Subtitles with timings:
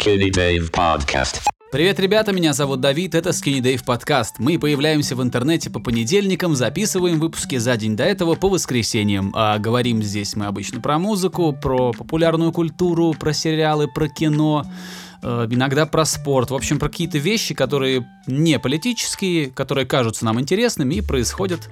[0.00, 1.42] Skinny Dave Podcast.
[1.70, 4.36] Привет, ребята, меня зовут Давид, это Skinny Dave подкаст.
[4.38, 9.30] Мы появляемся в интернете по понедельникам, записываем выпуски за день до этого по воскресеньям.
[9.36, 14.64] А говорим здесь мы обычно про музыку, про популярную культуру, про сериалы, про кино,
[15.22, 16.50] э, иногда про спорт.
[16.50, 21.68] В общем, про какие-то вещи, которые не политические, которые кажутся нам интересными и происходят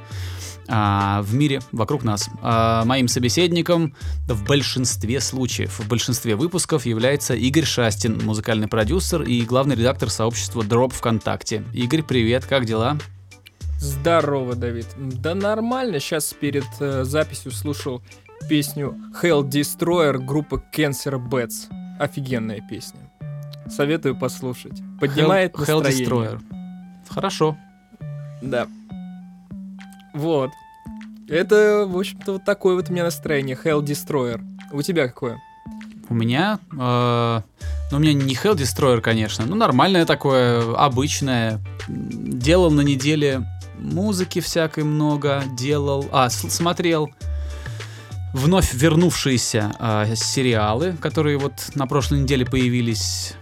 [0.68, 2.28] а, в мире вокруг нас.
[2.42, 3.94] А, моим собеседником
[4.26, 10.62] в большинстве случаев, в большинстве выпусков является Игорь Шастин, музыкальный продюсер и главный редактор сообщества
[10.62, 11.64] Drop ВКонтакте.
[11.72, 12.98] Игорь, привет, как дела?
[13.78, 14.86] Здорово, Давид.
[14.96, 16.00] Да нормально.
[16.00, 18.02] Сейчас перед э, записью слушал
[18.48, 21.68] песню Hell Destroyer группы Cancer Bats.
[21.98, 23.00] Офигенная песня.
[23.68, 24.80] Советую послушать.
[25.00, 26.06] Поднимает Hell, Hell настроение.
[26.06, 26.40] Destroyer.
[27.08, 27.56] Хорошо.
[28.42, 28.66] Да.
[30.14, 30.50] Вот.
[31.28, 33.58] Это, в общем-то, вот такое вот у меня настроение.
[33.62, 34.40] Hell Destroyer.
[34.72, 35.38] У тебя какое?
[36.08, 36.58] У меня...
[36.72, 37.40] э,
[37.90, 39.44] ну, у меня не Hell Destroyer, конечно.
[39.46, 41.60] Ну, нормальное такое, обычное.
[41.86, 43.42] Делал на неделе
[43.78, 45.42] музыки всякой много.
[45.56, 46.06] Делал...
[46.12, 47.10] А, смотрел
[48.32, 53.34] вновь вернувшиеся э, сериалы, которые вот на прошлой неделе появились.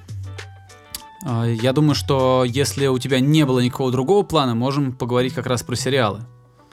[1.24, 5.46] Э, я думаю, что если у тебя не было никакого другого плана, можем поговорить как
[5.46, 6.22] раз про сериалы.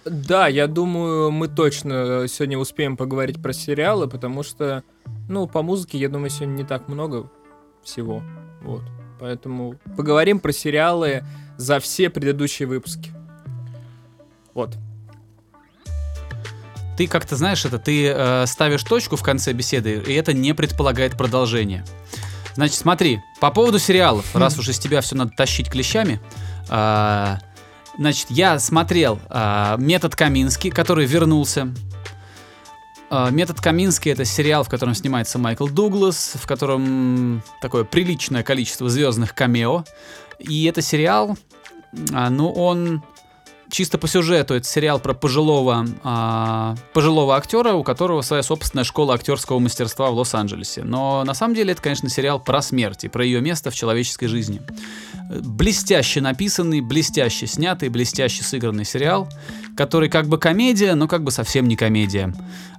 [0.05, 4.83] Да, я думаю, мы точно сегодня успеем поговорить про сериалы, потому что,
[5.29, 7.29] ну, по музыке, я думаю, сегодня не так много
[7.83, 8.21] всего.
[8.61, 8.83] Вот.
[9.19, 11.23] Поэтому поговорим про сериалы
[11.57, 13.11] за все предыдущие выпуски.
[14.53, 14.77] Вот.
[16.97, 21.17] Ты как-то знаешь это, ты э, ставишь точку в конце беседы, и это не предполагает
[21.17, 21.85] продолжение.
[22.55, 26.19] Значит, смотри, по поводу сериалов, раз уж из тебя все надо тащить клещами,
[26.69, 27.39] а,
[27.97, 31.73] значит, я смотрел а, «Метод Каминский», который вернулся.
[33.09, 38.89] А, «Метод Каминский»— это сериал, в котором снимается Майкл Дуглас, в котором такое приличное количество
[38.89, 39.85] звездных камео.
[40.39, 41.37] И это сериал,
[42.11, 43.03] а, ну, он
[43.73, 49.15] чисто по сюжету это сериал про пожилого, а, пожилого актера, у которого своя собственная школа
[49.15, 50.83] актерского мастерства в Лос-Анджелесе.
[50.83, 54.27] Но на самом деле это, конечно, сериал про смерть и про ее место в человеческой
[54.27, 54.61] жизни.
[55.29, 59.27] Блестяще написанный, блестяще снятый, блестяще сыгранный сериал,
[59.75, 62.33] который как бы комедия, но как бы совсем не комедия.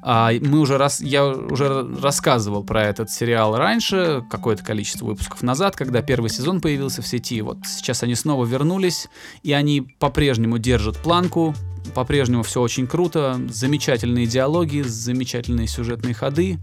[0.07, 5.77] А, мы уже раз, я уже рассказывал про этот сериал раньше, какое-то количество выпусков назад,
[5.77, 7.41] когда первый сезон появился в сети.
[7.41, 9.09] Вот сейчас они снова вернулись,
[9.43, 11.55] и они по-прежнему держат планку,
[11.95, 16.59] по-прежнему все очень круто, замечательные диалоги, замечательные сюжетные ходы,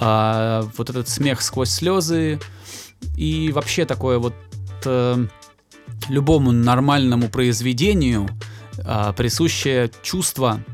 [0.00, 2.40] а, вот этот смех сквозь слезы
[3.16, 4.34] и вообще такое вот
[4.86, 5.26] э,
[6.08, 8.28] любому нормальному произведению
[8.84, 10.64] а, присущее чувство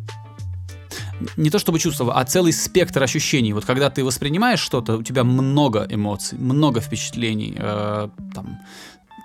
[1.37, 3.53] не то чтобы чувство, а целый спектр ощущений.
[3.53, 7.55] Вот когда ты воспринимаешь что-то, у тебя много эмоций, много впечатлений.
[7.57, 8.59] э, там,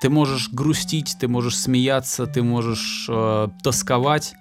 [0.01, 4.33] ты можешь грустить, ты можешь смеяться, ты можешь э, тосковать,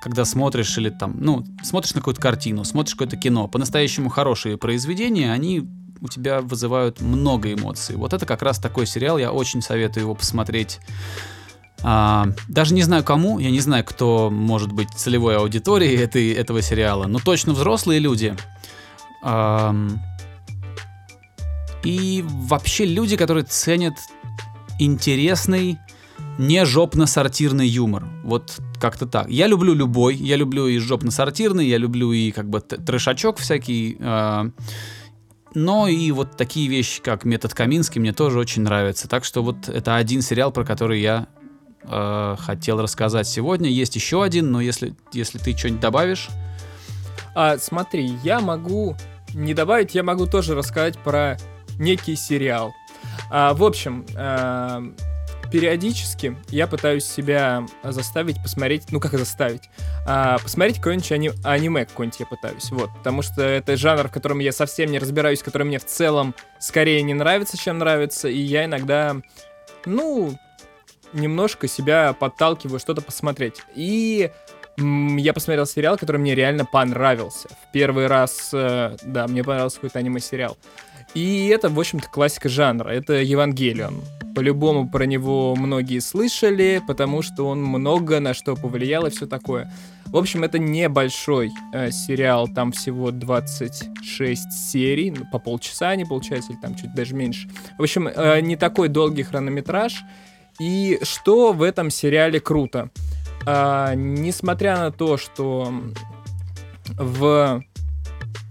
[0.00, 3.48] когда смотришь или там, ну, смотришь на какую-то картину, смотришь какое-то кино.
[3.48, 5.68] По-настоящему хорошие произведения, они
[6.00, 7.96] у тебя вызывают много эмоций.
[7.96, 10.78] Вот это как раз такой сериал, я очень советую его посмотреть.
[11.82, 16.60] А, даже не знаю кому, я не знаю, кто может быть целевой аудиторией этой, этого
[16.62, 18.36] сериала, но точно взрослые люди.
[19.22, 20.00] Ам,
[21.84, 23.94] и вообще люди, которые ценят
[24.78, 25.78] интересный,
[26.38, 28.06] не жопно-сортирный юмор.
[28.24, 29.28] Вот как-то так.
[29.28, 30.16] Я люблю любой.
[30.16, 33.96] Я люблю и жопно-сортирный, я люблю и как бы трешачок всякий.
[34.00, 34.50] а,
[35.54, 39.08] но и вот такие вещи, как «Метод Каминский», мне тоже очень нравятся.
[39.08, 41.26] Так что вот это один сериал, про который я
[41.82, 43.68] э, хотел рассказать сегодня.
[43.68, 46.28] Есть еще один, но если, если ты что-нибудь добавишь...
[47.34, 48.96] А, смотри, я могу
[49.34, 51.36] не добавить, я могу тоже рассказать про
[51.78, 52.74] некий сериал.
[53.30, 54.82] А, в общем, а,
[55.50, 59.70] периодически я пытаюсь себя заставить посмотреть, ну как заставить,
[60.06, 64.40] а, посмотреть какое-нибудь ани- аниме какое-нибудь я пытаюсь, вот, потому что это жанр, в котором
[64.40, 68.64] я совсем не разбираюсь, который мне в целом скорее не нравится, чем нравится, и я
[68.64, 69.16] иногда,
[69.86, 70.38] ну,
[71.12, 73.62] немножко себя подталкиваю что-то посмотреть.
[73.74, 74.30] И
[74.76, 77.48] я посмотрел сериал, который мне реально понравился.
[77.48, 80.56] В первый раз, э, да, мне понравился какой-то аниме-сериал.
[81.14, 82.90] И это, в общем-то, классика жанра.
[82.90, 84.02] Это Евангелион.
[84.34, 89.72] По-любому про него многие слышали, потому что он много на что повлиял и все такое.
[90.06, 96.52] В общем, это небольшой э, сериал, там всего 26 серий, ну, по полчаса они получается,
[96.52, 97.48] или там чуть даже меньше.
[97.78, 100.04] В общем, э, не такой долгий хронометраж.
[100.58, 102.90] И что в этом сериале круто?
[103.46, 105.72] А, несмотря на то, что
[106.96, 107.62] в,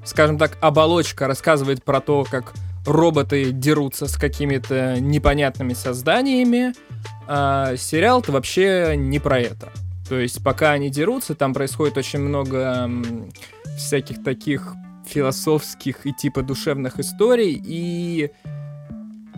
[0.05, 2.53] скажем так, оболочка рассказывает про то, как
[2.85, 6.73] роботы дерутся с какими-то непонятными созданиями,
[7.27, 9.69] а сериал-то вообще не про это.
[10.07, 12.89] То есть пока они дерутся, там происходит очень много
[13.77, 14.73] всяких таких
[15.05, 18.31] философских и типа душевных историй, и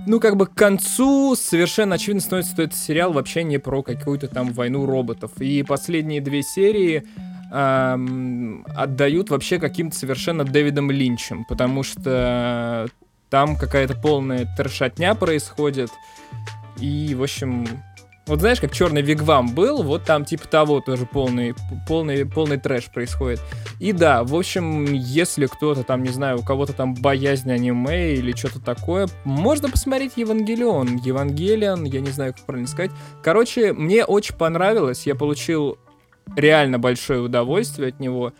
[0.09, 4.27] ну, как бы к концу совершенно очевидно становится, что этот сериал вообще не про какую-то
[4.27, 5.31] там войну роботов.
[5.39, 7.03] И последние две серии
[7.51, 12.87] эм, отдают вообще каким-то совершенно Дэвидом Линчем, потому что
[13.29, 15.91] там какая-то полная трешатня происходит.
[16.79, 17.67] И, в общем,
[18.29, 21.55] вот знаешь, как черный вигвам был, вот там типа того тоже полный,
[21.87, 23.41] полный, полный трэш происходит.
[23.79, 28.31] И да, в общем, если кто-то там, не знаю, у кого-то там боязнь аниме или
[28.35, 30.97] что-то такое, можно посмотреть Евангелион.
[30.97, 32.91] Евангелион, я не знаю, как правильно сказать.
[33.23, 35.79] Короче, мне очень понравилось, я получил
[36.35, 38.33] реально большое удовольствие от него.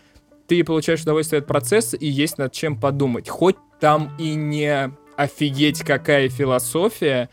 [0.46, 3.28] Ты получаешь удовольствие от процесса, и есть над чем подумать.
[3.28, 7.28] Хоть там и не офигеть какая философия,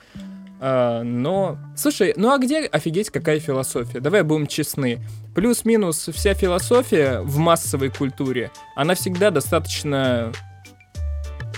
[0.59, 3.99] а, но, слушай, ну а где офигеть какая философия?
[3.99, 4.99] Давай будем честны.
[5.35, 10.31] Плюс-минус вся философия в массовой культуре, она всегда достаточно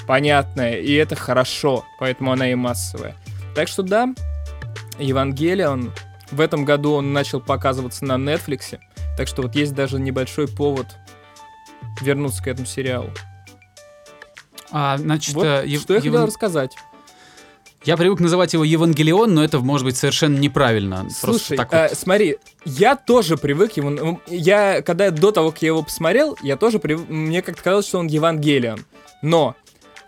[0.05, 3.15] понятная, и это хорошо, поэтому она и массовая.
[3.55, 4.13] Так что да,
[4.97, 5.93] Евангелион,
[6.31, 8.79] в этом году он начал показываться на Netflix,
[9.17, 10.87] так что вот есть даже небольшой повод
[12.01, 13.09] вернуться к этому сериалу.
[14.71, 16.75] А, значит, Вот э, что я хотел рассказать.
[17.85, 20.97] Я привык называть его Евангелион, но это может быть совершенно неправильно.
[21.21, 21.97] Просто Слушай, так э, вот.
[21.97, 23.89] смотри, я тоже привык его.
[23.89, 27.07] ну, Я, когда до того, как я его посмотрел, я тоже привык.
[27.09, 28.79] Мне как-то казалось, что он Евангелион.
[29.21, 29.55] Но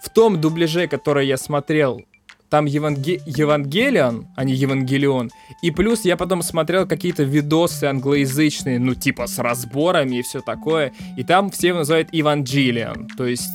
[0.02, 2.02] в том дубляже, который я смотрел,
[2.50, 5.32] там Еванге- Евангелион, а не Евангелион.
[5.62, 10.92] И плюс я потом смотрел какие-то видосы англоязычные, ну, типа с разборами и все такое.
[11.18, 13.08] И там все его называют Евангелион.
[13.16, 13.48] То есть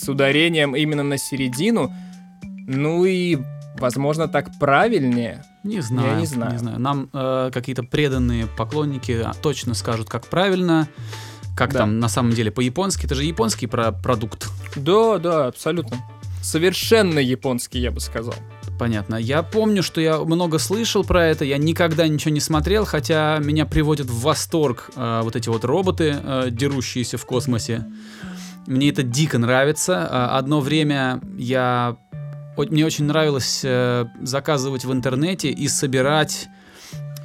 [0.00, 1.92] с ударением именно на середину.
[2.66, 3.38] Ну и,
[3.78, 5.44] возможно, так правильнее.
[5.62, 6.58] Не знаю, не знаю.
[6.78, 10.88] Нам э, какие-то преданные поклонники а, точно скажут, как правильно,
[11.56, 11.80] как Да.
[11.80, 13.06] там на самом деле по-японски.
[13.06, 14.48] Это же японский про продукт.
[14.76, 15.96] Да, да, абсолютно.
[16.42, 18.34] Совершенно японский, я бы сказал.
[18.78, 19.14] Понятно.
[19.14, 23.64] Я помню, что я много слышал про это, я никогда ничего не смотрел, хотя меня
[23.66, 27.86] приводят в восторг э, вот эти вот роботы, э, дерущиеся в космосе.
[28.66, 30.06] Мне это дико нравится.
[30.10, 31.96] А, Одно время я...
[32.56, 36.48] Мне очень нравилось э, заказывать в интернете и собирать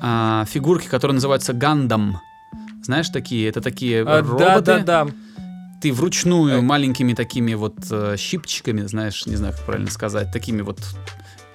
[0.02, 2.20] а, фигурки, которые называются Гандам.
[2.84, 4.40] Знаешь, такие, это такие А, роботы.
[4.46, 5.08] да, да, да.
[5.82, 6.62] Ты вручную Э.
[6.62, 10.80] маленькими такими вот э, щипчиками, знаешь, не знаю, как правильно сказать, такими вот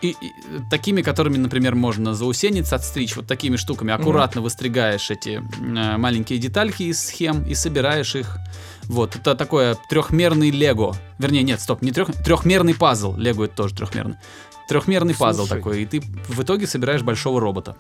[0.03, 5.41] и, и, э, такими, которыми, например, можно заусенец отстричь, вот такими штуками аккуратно выстригаешь эти
[5.41, 8.39] э, маленькие детальки из схем и собираешь их.
[8.89, 10.95] Вот, это такое трехмерный лего.
[11.19, 13.17] Вернее, нет, стоп, не трех, трехмерный пазл.
[13.17, 14.17] Лего это тоже трехмерный.
[14.69, 15.57] Трехмерный пазл Слушай.
[15.59, 17.77] такой, и ты в итоге собираешь большого робота.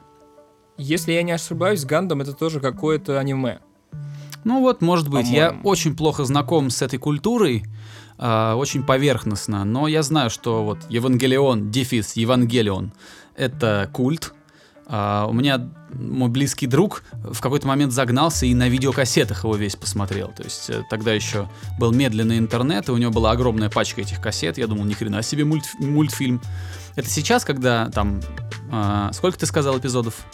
[0.77, 3.61] Если я не ошибаюсь, Гандам это тоже какое-то аниме.
[4.45, 5.69] Ну вот, может быть, я По-моему.
[5.69, 7.65] очень плохо знаком с этой культурой,
[8.19, 12.93] а, очень поверхностно, но я знаю, что вот Евангелион, дефис, Евангелион,
[13.37, 14.35] это культ.
[14.87, 19.77] А, у меня мой близкий друг в какой-то момент загнался и на видеокассетах его весь
[19.77, 20.29] посмотрел.
[20.29, 21.49] То есть э, тогда еще
[21.79, 24.59] был медленный интернет, и у него была огромная пачка этих кассет.
[24.59, 26.41] Я думал, ни хрена себе мультф- мультфильм.
[26.97, 28.21] Это сейчас, когда там...
[28.70, 30.27] а, сколько ты сказал эпизодов?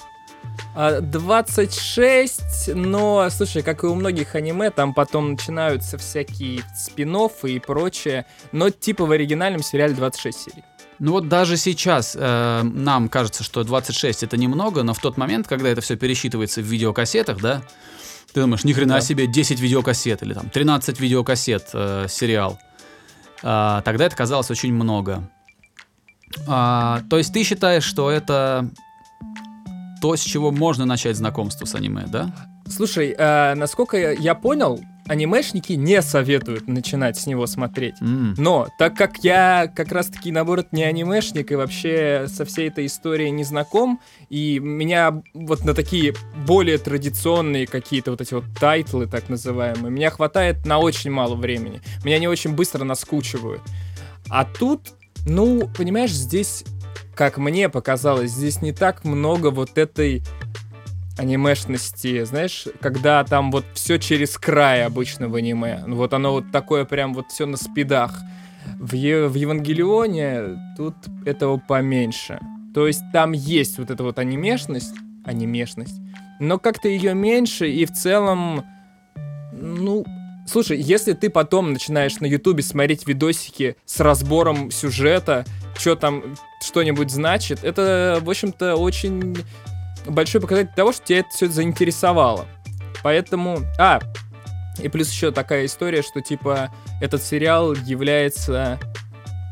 [0.75, 7.59] А, 26, но, слушай, как и у многих аниме, там потом начинаются всякие спин и
[7.59, 8.27] прочее.
[8.53, 10.65] Но типа в оригинальном сериале 26 серий.
[11.01, 15.49] Ну вот даже сейчас э, нам кажется, что 26 это немного, но в тот момент,
[15.49, 17.63] когда это все пересчитывается в видеокассетах, да,
[18.35, 19.01] ты думаешь, ни хрена Да.
[19.01, 22.59] себе 10 видеокассет или там 13 видеокассет э, сериал.
[23.43, 25.29] А, тогда это казалось очень много.
[26.47, 28.69] А, то есть ты считаешь, что это
[30.03, 32.31] то, с чего можно начать знакомство с аниме, да?
[32.69, 34.81] Слушай, а, насколько я понял,
[35.11, 38.01] анимешники не советуют начинать с него смотреть.
[38.01, 42.87] М, Но, так как я как раз-таки, наоборот, не анимешник и вообще со всей этой
[42.87, 46.15] историей не знаком, и меня вот на такие
[46.47, 51.81] более традиционные какие-то вот эти вот тайтлы, так называемые, меня хватает на очень мало времени.
[52.05, 53.63] Меня не очень быстро наскучивают.
[54.29, 54.93] А тут,
[55.27, 56.63] ну, понимаешь, здесь,
[57.17, 60.23] как мне показалось, здесь не так много вот этой
[61.21, 65.85] анимешности, знаешь, когда там вот все через край обычно в аниме.
[65.87, 68.19] Ну, Вот оно вот такое прям вот все на спидах.
[68.79, 70.95] В, Е- в Евангелионе тут
[71.27, 72.41] этого поменьше.
[72.75, 76.01] То есть там есть вот эта вот анимешность, анимешность,
[76.41, 78.65] но как-то ее меньше и в целом,
[79.53, 80.05] ну,
[80.47, 85.45] Слушай, если ты потом начинаешь на Ютубе смотреть видосики с разбором сюжета,
[85.79, 89.37] что там что-нибудь значит, это, в общем-то, очень
[90.07, 92.47] большой показатель того, что тебя это все заинтересовало.
[93.03, 93.61] Поэтому...
[93.79, 94.01] А,
[94.79, 98.79] и плюс еще такая история, что, типа, этот сериал является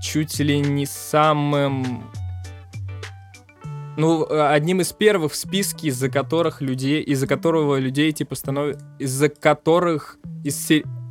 [0.02, 2.04] чуть ли не самым
[3.96, 9.28] ну, одним из первых в списке, из-за которых людей, из-за которого людей, типа, становится, из-за
[9.28, 10.70] которых, из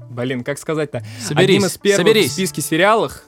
[0.10, 1.03] блин, как сказать-то?
[1.20, 2.29] Соберись, одним из первых соберись.
[2.32, 3.25] в списке сериалах,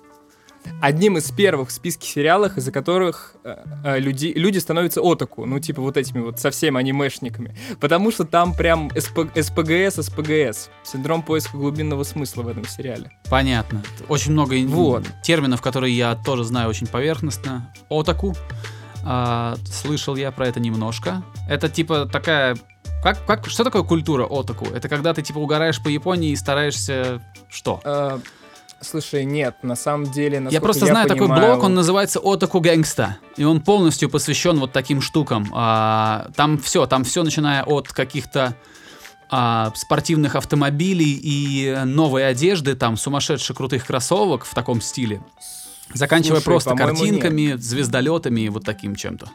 [0.82, 5.60] одним из первых в списке сериалах, из-за которых э, э, люди, люди становятся отаку, ну,
[5.60, 7.56] типа, вот этими вот совсем анимешниками.
[7.80, 10.70] Потому что там прям СП, СПГС, СПГС.
[10.84, 13.12] Синдром поиска глубинного смысла в этом сериале.
[13.30, 13.84] Понятно.
[14.08, 15.06] Очень много Вот.
[15.24, 17.74] терминов, которые я тоже знаю очень поверхностно.
[17.90, 18.36] Отаку.
[19.06, 21.24] А, слышал я про это немножко.
[21.48, 22.58] Это типа такая...
[23.04, 24.66] Как, как, что такое культура отаку?
[24.66, 27.22] Это когда ты типа угораешь по Японии и стараешься...
[27.50, 27.80] Что?
[28.82, 33.18] Слушай, нет, на самом деле, Я просто знаю такой понимаю, блог, он называется Отаку Гэнгста.
[33.36, 35.50] И он полностью посвящен вот таким штукам.
[35.54, 38.56] А, там все, там все, начиная от каких-то
[39.30, 45.22] а, спортивных автомобилей и новой одежды, там сумасшедших крутых кроссовок в таком стиле.
[45.94, 49.30] Заканчивая Слушай, просто картинками, звездолетами и вот таким чем-то.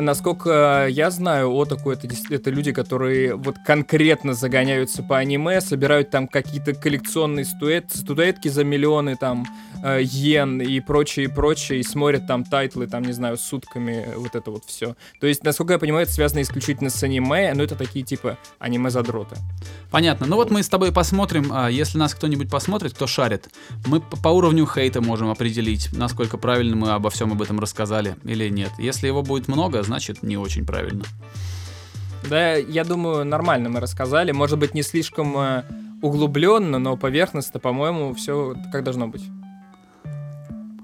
[0.00, 6.28] Насколько я знаю, Отаку это, это люди, которые вот конкретно загоняются по аниме, собирают там
[6.28, 9.44] какие-то коллекционные статуэт, статуэтки за миллионы там
[9.82, 14.36] э, йен и прочее, и прочее, и смотрят там тайтлы, там, не знаю, сутками, вот
[14.36, 14.94] это вот все.
[15.20, 19.34] То есть, насколько я понимаю, это связано исключительно с аниме, но это такие типа аниме-задроты.
[19.90, 20.26] Понятно.
[20.26, 23.48] Ну вот мы с тобой посмотрим, а, если нас кто-нибудь посмотрит, кто шарит,
[23.86, 28.48] мы по уровню хейта можем определить, насколько правильно мы обо всем об этом рассказали или
[28.48, 28.70] нет.
[28.78, 31.04] Если его будет много, значит не очень правильно.
[32.28, 34.32] Да, я думаю, нормально мы рассказали.
[34.32, 35.62] Может быть, не слишком э,
[36.02, 39.24] углубленно, но поверхностно, по-моему, все как должно быть.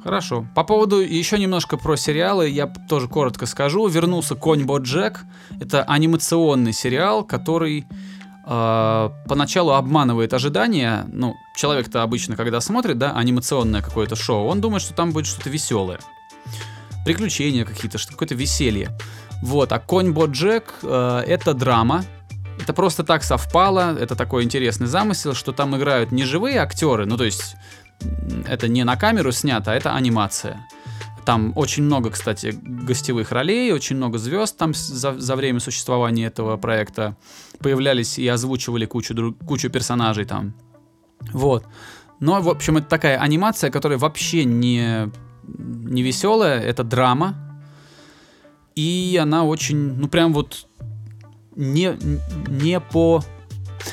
[0.02, 0.46] Хорошо.
[0.54, 3.86] По поводу еще немножко про сериалы, я тоже коротко скажу.
[3.88, 5.24] Вернулся Конь Боджек.
[5.60, 7.86] Это анимационный сериал, который
[8.46, 11.06] э, поначалу обманывает ожидания.
[11.12, 15.50] Ну, человек-то обычно, когда смотрит, да, анимационное какое-то шоу, он думает, что там будет что-то
[15.50, 15.98] веселое.
[17.04, 18.96] Приключения какие-то, что какое-то веселье.
[19.42, 22.04] Вот, а Конь Боджек э, это драма.
[22.60, 27.16] Это просто так совпало, это такой интересный замысел, что там играют не живые актеры, ну
[27.16, 27.56] то есть
[28.46, 30.64] это не на камеру снято, а это анимация.
[31.24, 36.56] Там очень много, кстати, гостевых ролей, очень много звезд там за, за время существования этого
[36.58, 37.16] проекта
[37.60, 40.54] появлялись и озвучивали кучу, друг- кучу персонажей там.
[41.32, 41.66] Вот.
[42.20, 45.10] Но, в общем, это такая анимация, которая вообще не,
[45.46, 47.34] не веселая, это драма.
[48.74, 50.66] И она очень, ну прям вот
[51.54, 51.96] не,
[52.48, 53.22] не по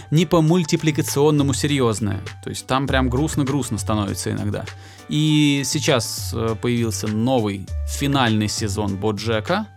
[0.10, 2.22] не по мультипликационному серьезная.
[2.44, 4.66] То есть там прям грустно-грустно становится иногда.
[5.10, 9.68] И сейчас э, появился новый финальный сезон Боджека.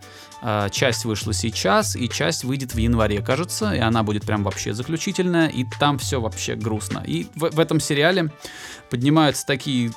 [0.41, 4.73] Э, часть вышла сейчас, и часть выйдет в январе, кажется, и она будет прям вообще
[4.73, 7.03] заключительная, и там все вообще грустно.
[7.05, 8.31] И в, в этом сериале
[8.89, 9.91] поднимаются такие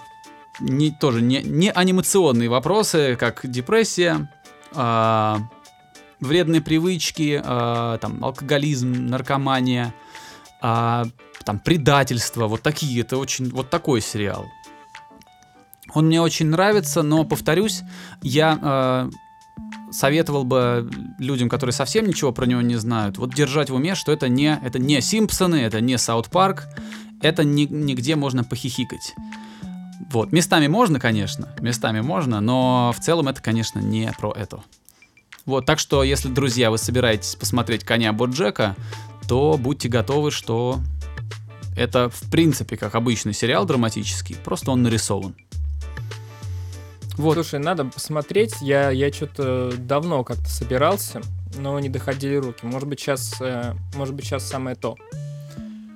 [0.61, 4.31] не, тоже не, не анимационные вопросы, как депрессия,
[4.75, 5.39] а,
[6.21, 9.95] вредные привычки, а, там, алкоголизм, наркомания,
[10.61, 11.07] а,
[11.45, 14.47] там, предательство, вот такие, это очень, вот такой сериал.
[15.95, 17.83] Он мне очень нравится, но, повторюсь,
[18.23, 19.11] я а,
[19.91, 24.13] советовал бы людям, которые совсем ничего про него не знают, вот держать в уме, что
[24.13, 26.67] это не, это не Симпсоны, это не Саут Парк,
[27.23, 29.15] это не, нигде можно похихикать.
[30.11, 34.63] Вот, местами можно, конечно, местами можно, но в целом это, конечно, не про это.
[35.45, 38.77] Вот, так что, если, друзья, вы собираетесь посмотреть «Коня Боджека»,
[39.29, 40.79] то будьте готовы, что
[41.77, 45.35] это, в принципе, как обычный сериал драматический, просто он нарисован.
[47.17, 48.55] Вот, Слушай, надо посмотреть.
[48.61, 51.21] Я, я что-то давно как-то собирался,
[51.57, 52.65] но не доходили руки.
[52.65, 54.97] Может быть, сейчас, э, может быть, сейчас самое то.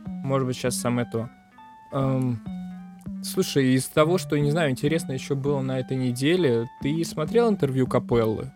[0.06, 1.28] Может быть, сейчас самое то.
[1.92, 2.42] Эм,
[3.22, 7.86] слушай, из того, что, не знаю, интересно еще было на этой неделе, ты смотрел интервью
[7.86, 8.52] Капеллы?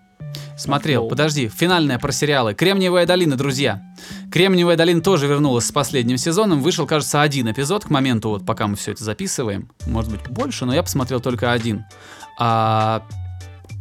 [0.57, 1.11] Смотрел, Флоу.
[1.11, 2.55] подожди, финальная про сериалы.
[2.55, 3.83] Кремниевая долина, друзья.
[4.33, 6.63] Кремниевая долина тоже вернулась с последним сезоном.
[6.63, 9.71] Вышел, кажется, один эпизод к моменту, вот пока мы все это записываем.
[9.87, 11.85] Может быть, больше, но я посмотрел только один.
[12.39, 13.03] А,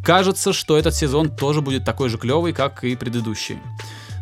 [0.03, 3.57] кажется, что этот сезон тоже будет такой же клевый, как и предыдущий.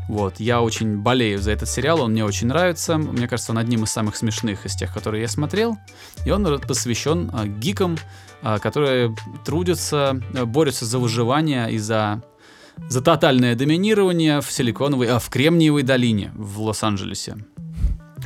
[0.10, 2.98] Вот, я очень болею за этот сериал, он мне очень нравится.
[2.98, 5.78] Мне кажется, он одним из самых смешных из тех, которые я смотрел.
[6.26, 7.98] И он посвящен а, гикам,
[8.42, 12.22] а, которые трудятся, а, борются за выживание и за
[12.90, 17.38] за тотальное доминирование в силиконовой, а в Кремниевой долине в Лос-Анджелесе.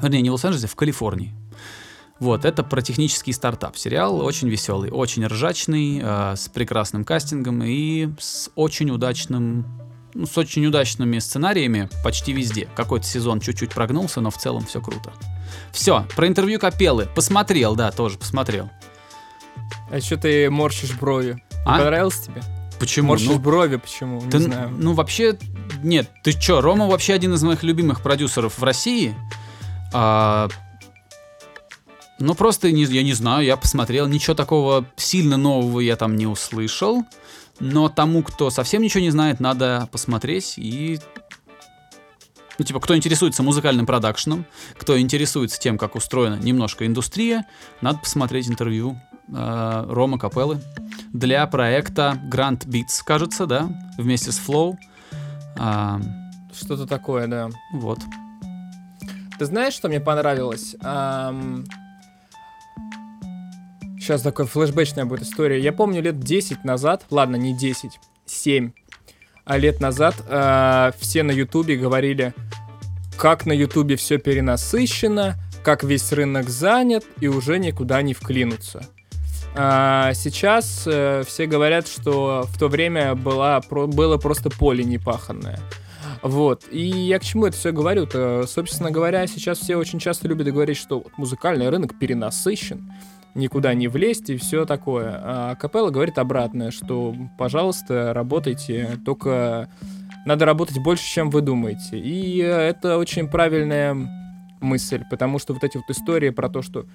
[0.01, 1.33] Вернее, не в Лос-Анджелесе, в Калифорнии.
[2.19, 3.77] Вот, это про технический стартап.
[3.77, 9.65] Сериал очень веселый, очень ржачный, э, с прекрасным кастингом и с очень удачным,
[10.17, 12.67] ну, с очень удачными сценариями почти везде.
[12.75, 15.13] Какой-то сезон чуть-чуть прогнулся, но в целом все круто.
[15.71, 17.07] Все, про интервью Капеллы.
[17.15, 18.69] Посмотрел, да, тоже посмотрел.
[19.91, 21.33] А что ты морщишь брови?
[21.51, 21.77] Не А?
[21.77, 22.41] Понравилось тебе?
[22.79, 23.09] Почему?
[23.09, 24.21] Морщишь Ну, брови почему?
[24.21, 24.69] Не ты- знаю.
[24.75, 25.37] ну, вообще,
[25.83, 26.09] нет.
[26.23, 29.15] Ты чё, Рома вообще один из моих любимых продюсеров в России.
[29.93, 30.47] А,
[32.19, 36.25] ну, просто, не, я не знаю, я посмотрел, ничего такого сильно нового я там не
[36.27, 37.03] услышал.
[37.59, 40.99] Но тому, кто совсем ничего не знает, надо посмотреть и...
[42.59, 44.45] Ну, типа, кто интересуется музыкальным продакшеном,
[44.77, 47.45] кто интересуется тем, как устроена немножко индустрия,
[47.81, 48.99] надо посмотреть интервью
[49.31, 50.59] э, Рома Капеллы
[51.13, 54.75] для проекта Grand Beats, кажется, да, вместе с Flow.
[55.59, 55.99] А,
[56.51, 57.49] Что-то такое, да.
[57.73, 57.99] вот.
[59.37, 60.75] Ты знаешь, что мне понравилось?
[64.07, 65.59] Сейчас такая флешбэчная будет история.
[65.59, 68.71] Я помню лет 10 назад, ладно, не 10, 7
[69.43, 72.33] а лет назад а, все на Ютубе говорили,
[73.17, 78.85] как на Ютубе все перенасыщено, как весь рынок занят и уже никуда не вклинуться.
[79.57, 85.59] А, сейчас э, все говорят, что в то время была, про- было просто поле непаханное.
[86.21, 86.63] Вот.
[86.71, 88.45] И я к чему это все говорю-то?
[88.47, 92.89] Собственно говоря, сейчас все очень часто любят говорить, что музыкальный рынок перенасыщен,
[93.37, 95.19] никуда не влезть и все такое.
[95.23, 99.69] А Капелла говорит обратное, что, пожалуйста, работайте, только
[100.25, 101.97] надо работать больше, чем вы думаете.
[101.97, 103.95] И это очень правильная
[104.59, 106.85] мысль, потому что вот эти вот истории про то, что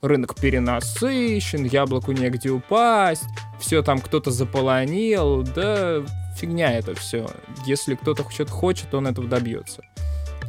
[0.00, 3.24] рынок перенасыщен, яблоку негде упасть,
[3.60, 6.02] все там кто-то заполонил, да
[6.36, 7.28] фигня это все.
[7.66, 9.82] Если кто-то что-то хочет, он этого добьется.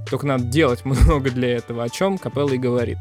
[0.10, 2.98] Только надо делать много для этого, о чем Капелла и говорит.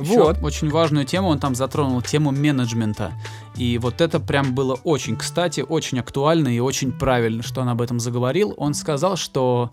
[0.00, 0.38] Вот.
[0.42, 3.12] Очень важную тему он там затронул, тему менеджмента.
[3.56, 7.82] И вот это прям было очень кстати, очень актуально и очень правильно, что он об
[7.82, 8.54] этом заговорил.
[8.56, 9.70] Он сказал, что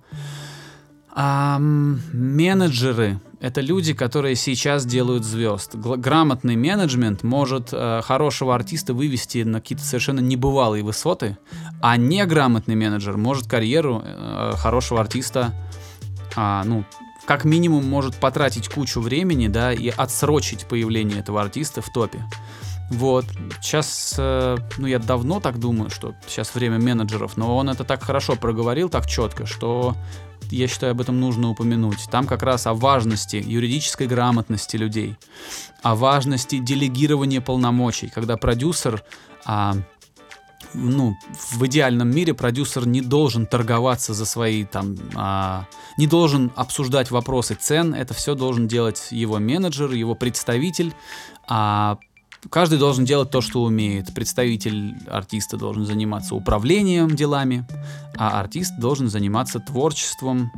[1.13, 5.75] ам, менеджеры— это люди, которые сейчас делают звезд.
[5.75, 11.38] Грамотный менеджмент может э, хорошего артиста вывести на какие-то совершенно небывалые высоты,
[11.82, 15.54] а неграмотный менеджер может карьеру э, хорошего артиста
[16.36, 16.84] а, ну,
[17.27, 22.23] как минимум может потратить кучу времени, да, и отсрочить появление этого артиста в топе.
[22.89, 23.25] Вот.
[23.61, 28.01] Сейчас, э, ну, я давно так думаю, что сейчас время менеджеров, но он это так
[28.01, 29.93] хорошо проговорил, так четко, что
[30.51, 32.07] я считаю, об этом нужно упомянуть.
[32.09, 35.17] Там как раз о важности юридической грамотности людей,
[35.83, 39.03] о важности делегирования полномочий, когда продюсер
[39.45, 39.75] а,
[40.73, 41.15] ну,
[41.51, 45.65] в идеальном мире продюсер не должен торговаться за свои там, а,
[45.97, 50.93] не должен обсуждать вопросы цен, это все должен делать его менеджер, его представитель,
[51.47, 51.97] а
[52.49, 54.13] каждый должен делать то, что умеет.
[54.13, 57.67] Представитель артиста должен заниматься управлением делами,
[58.15, 60.51] а артист должен заниматься творчеством.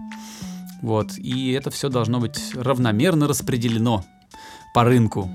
[0.82, 4.06] Вот, и это все должно быть равномерно распределено
[4.74, 5.30] по рынку.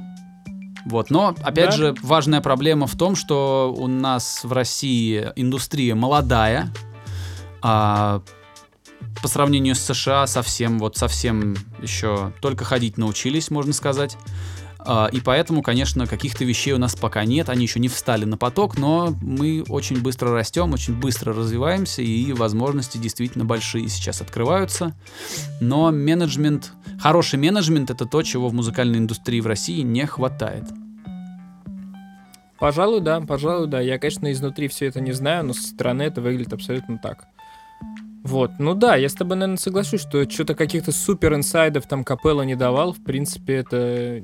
[0.84, 1.76] Вот, но, опять Да.
[1.76, 6.70] же, важная проблема в том, что у нас в России индустрия молодая,
[7.62, 8.22] а
[9.22, 14.16] по сравнению с США совсем, вот совсем еще только ходить научились, можно сказать.
[14.86, 18.36] А, И поэтому, конечно, каких-то вещей у нас пока нет, они еще не встали на
[18.36, 24.94] поток, но мы очень быстро растем, очень быстро развиваемся, и возможности действительно большие сейчас открываются.
[25.60, 30.64] Но менеджмент, хороший менеджмент это то, чего в музыкальной индустрии в России не хватает.
[32.58, 33.80] Пожалуй, да, пожалуй, да.
[33.80, 37.24] Я, конечно, изнутри все это не знаю, но со стороны это выглядит абсолютно так.
[38.22, 42.40] Вот, ну да, я с тобой, наверное, соглашусь, что что-то каких-то супер инсайдов там Капелла
[42.42, 42.94] не давал.
[42.94, 44.22] В принципе, это,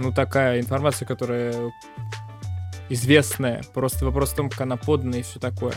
[0.00, 1.72] ну, такая информация, которая
[2.88, 3.62] известная.
[3.74, 5.74] Просто вопрос в том, как она подана и все такое.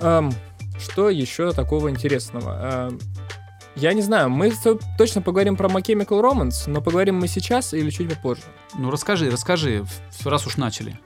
[0.00, 0.32] Ам,
[0.78, 2.58] что еще такого интересного?
[2.60, 2.98] Ам,
[3.74, 4.52] я не знаю, мы
[4.96, 8.42] точно поговорим про My Chemical Romance, но поговорим мы сейчас или чуть попозже.
[8.76, 9.84] Ну расскажи, расскажи,
[10.24, 10.98] раз уж начали.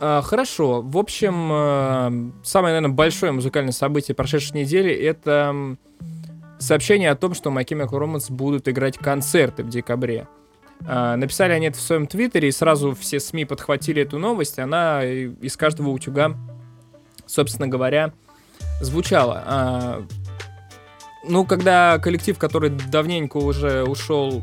[0.00, 0.80] А, Хорошо.
[0.82, 5.76] В общем, э, самое, наверное, большое музыкальное событие прошедшей недели— это
[6.58, 10.28] сообщение о том, что My Chemical Romance будут играть концерты в декабре.
[10.86, 14.58] А, Написали они это в своем твиттере, и сразу все СМИ подхватили эту новость.
[14.58, 16.36] Она и- из каждого утюга,
[17.26, 18.12] собственно говоря,
[18.80, 19.42] звучала.
[19.46, 20.02] А,
[21.26, 24.42] Ну, когда коллектив, который давненько уже ушел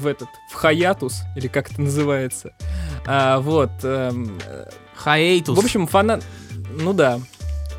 [0.00, 2.52] в этот, в хаятус, или как это называется,
[3.06, 5.56] а, вот, эм, э, Хаейтус.
[5.56, 6.24] в общем, фанат...
[6.70, 7.18] Ну да.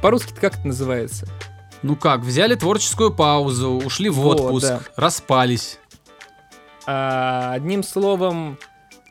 [0.01, 1.25] По-русски как это называется?
[1.81, 4.81] Ну как, взяли творческую паузу, ушли в Вот, отпуск, да.
[4.97, 5.79] распались.
[6.91, 8.57] А, одним словом,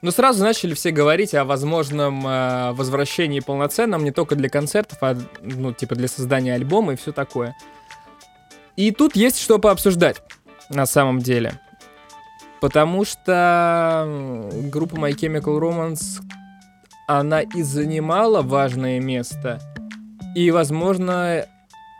[0.02, 5.16] ну сразу начали все говорить о возможном а, возвращении полноценном не только для концертов, а
[5.42, 7.54] ну типа для создания альбома и все такое.
[8.74, 10.20] И тут есть что пообсуждать
[10.70, 11.60] на самом деле.
[12.60, 16.20] Потому что группа My Chemical Romance,
[17.06, 19.60] она и занимала важное место.
[20.34, 21.46] И, возможно,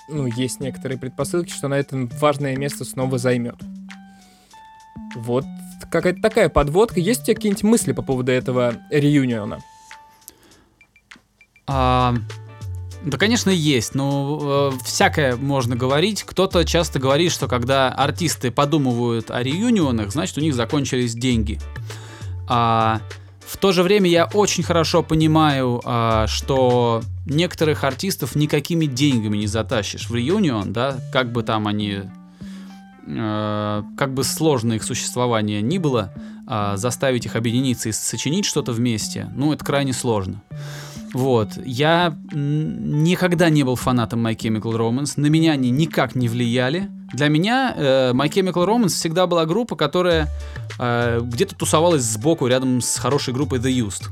[0.09, 3.57] ну, есть некоторые предпосылки, что она это важное место снова займет.
[5.14, 5.45] Вот
[5.91, 7.01] какая-то такая подводка.
[7.01, 9.61] Есть у тебя какие-нибудь мысли по поводу этого реюниона?
[11.67, 12.14] А,
[13.05, 16.25] да, конечно, есть, но э, всякое можно говорить.
[16.25, 21.61] Кто-то часто говорит, что когда артисты подумывают о реюнионах, значит, у них закончились деньги.
[22.49, 23.01] А,
[23.47, 29.47] в то же время я очень хорошо понимаю, а, что некоторых артистов никакими деньгами не
[29.47, 32.01] затащишь в реюнион, да, как бы там они,
[33.09, 36.12] как бы сложно их существование ни было,
[36.47, 40.42] а, заставить их объединиться и сочинить что-то вместе, ну, это крайне сложно.
[41.12, 41.59] Вот.
[41.64, 45.14] Я никогда не был фанатом My Chemical Romance.
[45.16, 46.90] На меня они никак не влияли.
[47.12, 50.29] Для меня э, My Chemical Romance всегда была группа, которая
[50.79, 54.09] э, где-то тусовалась сбоку рядом с хорошей группой The Used.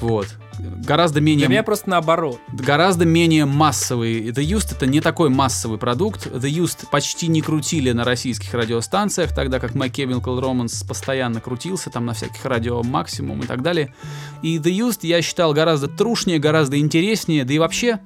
[0.00, 0.28] Вот.
[0.60, 1.46] Гораздо менее...
[1.46, 2.40] Для меня просто наоборот.
[2.52, 4.28] гораздо менее массовый.
[4.30, 6.26] The Used это не такой массовый продукт.
[6.26, 11.90] The Used почти не крутили на российских радиостанциях, тогда как My Chemical Romance постоянно крутился
[11.90, 13.94] там на всяких радио Максимум и так далее.
[14.42, 18.00] И The Used я считал гораздо трушнее, гораздо интереснее, да и вообще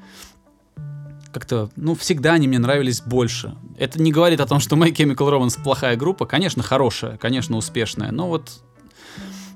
[1.35, 3.57] как-то, ну, всегда они мне нравились больше.
[3.77, 6.27] Это не говорит о том, что My Chemical Romance плохая группа.
[6.27, 8.63] Конечно, хорошая, конечно, успешная, но вот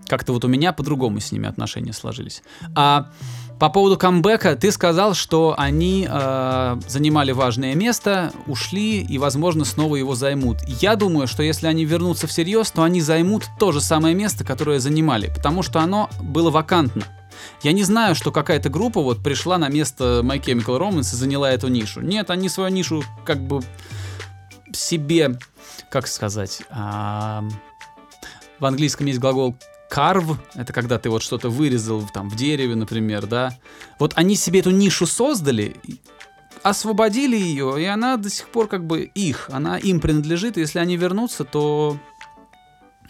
[0.08, 2.42] как-то вот у меня по-другому с ними отношения сложились.
[2.74, 3.10] А
[3.58, 9.96] по поводу камбэка, ты сказал, что они э, занимали важное место, ушли и, возможно, снова
[9.96, 10.58] его займут.
[10.80, 14.78] Я думаю, что если они вернутся всерьез, то они займут то же самое место, которое
[14.78, 17.02] занимали, потому что оно было вакантно.
[17.62, 21.50] Я не знаю, что какая-то группа вот пришла на место My Chemical Romance и заняла
[21.50, 22.00] эту нишу.
[22.00, 23.60] Нет, они свою нишу как бы
[24.72, 25.36] себе,
[25.90, 27.42] как сказать, а,
[28.60, 29.56] в английском есть глагол
[29.90, 33.56] carve, это когда ты вот что-то вырезал там в дереве, например, да.
[33.98, 35.76] Вот они себе эту нишу создали,
[36.62, 40.78] освободили ее, и она до сих пор как бы их, она им принадлежит, и если
[40.78, 41.98] они вернутся, то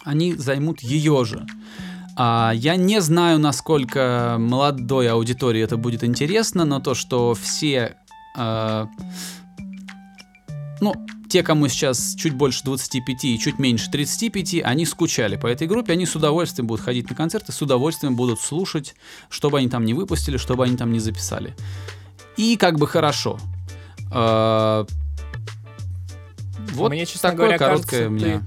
[0.05, 1.47] они займут ее же.
[2.17, 7.97] А, я не знаю, насколько молодой аудитории это будет интересно, но то, что все,
[8.37, 8.88] а,
[10.81, 10.95] ну,
[11.29, 15.93] те, кому сейчас чуть больше 25 и чуть меньше 35, они скучали по этой группе,
[15.93, 18.95] они с удовольствием будут ходить на концерты, с удовольствием будут слушать,
[19.29, 21.55] что бы они там не выпустили, что бы они там не записали.
[22.37, 23.38] И как бы хорошо.
[24.11, 24.87] А,
[26.75, 28.43] Вот Мне, честно такое говоря, короткое кажется, у меня.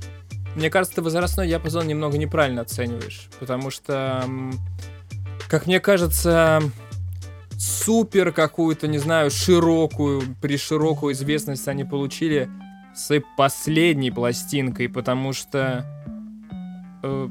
[0.55, 4.27] Мне кажется, ты возрастной диапазон немного неправильно оцениваешь, потому что,
[5.47, 6.61] как мне кажется,
[7.57, 12.49] супер какую-то, не знаю, широкую, при широкую известность они получили
[12.95, 15.85] с последней пластинкой, потому что
[17.03, 17.29] э,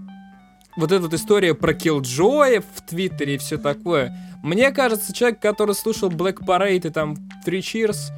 [0.77, 4.17] вот эта вот история про Killjoy в Твиттере и все такое.
[4.43, 8.13] Мне кажется, человек, который слушал Black Parade и там Three Cheers,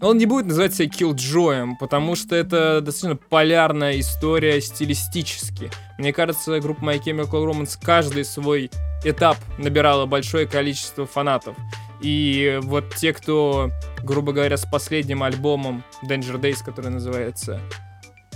[0.00, 5.70] он не будет называть себя Killjoy'ем, потому что это достаточно полярная история стилистически.
[5.96, 8.68] Мне кажется, группа My Chemical Romance каждый свой
[9.04, 11.56] этап набирала большое количество фанатов.
[12.02, 13.70] И вот те, кто,
[14.02, 17.60] грубо говоря, с последним альбомом Danger Days, который называется,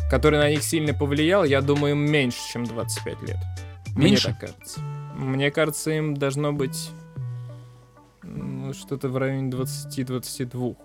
[0.09, 3.38] который на них сильно повлиял, я думаю, им меньше, чем 25 лет.
[3.96, 4.29] Меньше?
[4.29, 4.81] Мне так кажется.
[5.16, 6.90] Мне кажется, им должно быть
[8.22, 10.76] ну, что-то в районе 20-22.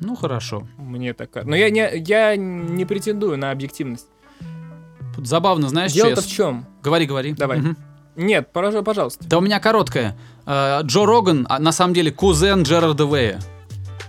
[0.00, 0.66] Ну хорошо.
[0.78, 1.50] Мне так кажется.
[1.50, 4.06] Но я не, я не претендую на объективность.
[5.14, 6.66] Тут забавно, знаешь, Дело-то в чем?
[6.82, 7.32] Говори, говори.
[7.32, 7.58] Давай.
[7.58, 7.76] Мгм.
[8.20, 9.24] Нет, пожа- пожалуйста.
[9.26, 10.16] Да у меня короткая.
[10.46, 13.40] Э, Джо Роган, а, на самом деле, кузен Джерарда Вэя.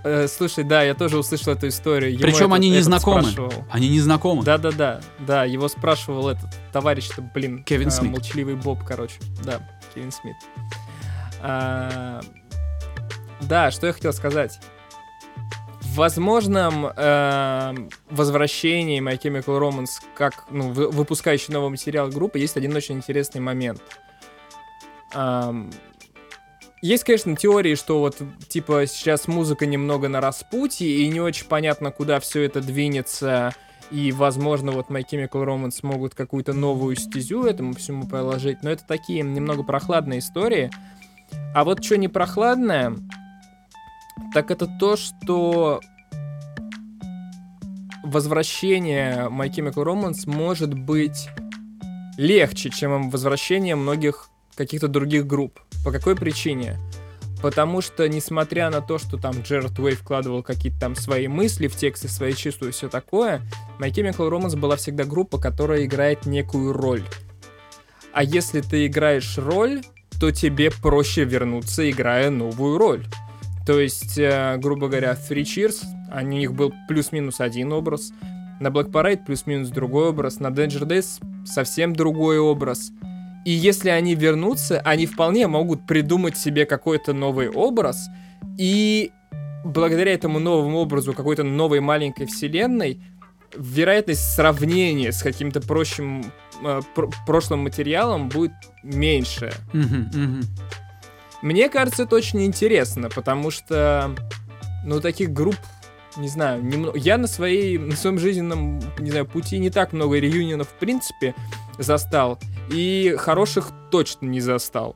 [0.04, 2.12] Э, слушай, да, я тоже услышал эту историю.
[2.12, 3.22] Ему Причем этот- они не знакомы.
[3.22, 3.54] спрашивал.
[3.70, 4.44] Они не знакомы.
[4.44, 7.64] Да-да-да, да, его спрашивал этот товарищ-то, блин.
[7.64, 8.12] Кевин а, Смит.
[8.12, 9.16] Молчаливый Боб, короче.
[9.44, 9.60] Да,
[9.94, 10.36] Кевин Смит.
[11.42, 12.22] А,
[13.42, 14.60] да, что я хотел сказать.
[15.96, 22.76] Возможном эм, возвращении My Chemical Romance как ну, вы- выпускающий новый материал группы есть один
[22.76, 23.82] очень интересный момент.
[25.14, 25.70] Ам,
[26.82, 31.92] есть, конечно, теории, что вот, типа, сейчас музыка немного на распутье, и не очень понятно,
[31.92, 33.54] куда все это двинется,
[33.92, 38.84] и, возможно, вот My Chemical Romance могут какую-то новую стезю этому всему положить, но это
[38.88, 40.72] такие немного прохладные истории.
[41.54, 42.96] А вот что не прохладное,
[44.34, 45.80] так это то, что
[48.04, 51.30] возвращение My Chemical Romance может быть
[52.18, 55.60] легче, чем возвращение многих каких-то других групп.
[55.86, 56.78] По какой причине?
[57.42, 61.76] Потому что, несмотря на то, что там Джерард Уэй вкладывал какие-то там свои мысли в
[61.76, 63.42] тексты, свои чувства и все такое,
[63.80, 67.04] My Chemical Romance была всегда группа, которая играет некую роль.
[68.14, 69.82] А если ты играешь роль,
[70.20, 73.06] то тебе проще вернуться, играя новую роль.
[73.66, 78.12] То есть, э, грубо говоря, Three Cheers, у них был плюс-минус один образ,
[78.60, 82.92] на Black Parade плюс-минус другой образ, на Danger Days совсем другой образ.
[83.44, 88.08] И если они вернутся, они вполне могут придумать себе какой-то новый образ,
[88.58, 89.12] и
[89.64, 93.02] благодаря этому новому образу какой-то новой маленькой вселенной
[93.56, 96.32] вероятность сравнения с каким-то прочим
[96.64, 99.52] э, пр- прошлым материалом будет меньше.
[99.74, 100.42] Мгм, мгм.
[101.42, 104.16] Мне кажется, это очень интересно, потому что,
[104.86, 105.58] ну, таких групп,
[106.18, 106.98] не знаю, немного.
[106.98, 111.34] Я на своей, на своем жизненном, не знаю, пути не так много реюнионов, в принципе,
[111.78, 114.96] застал, и хороших точно не застал.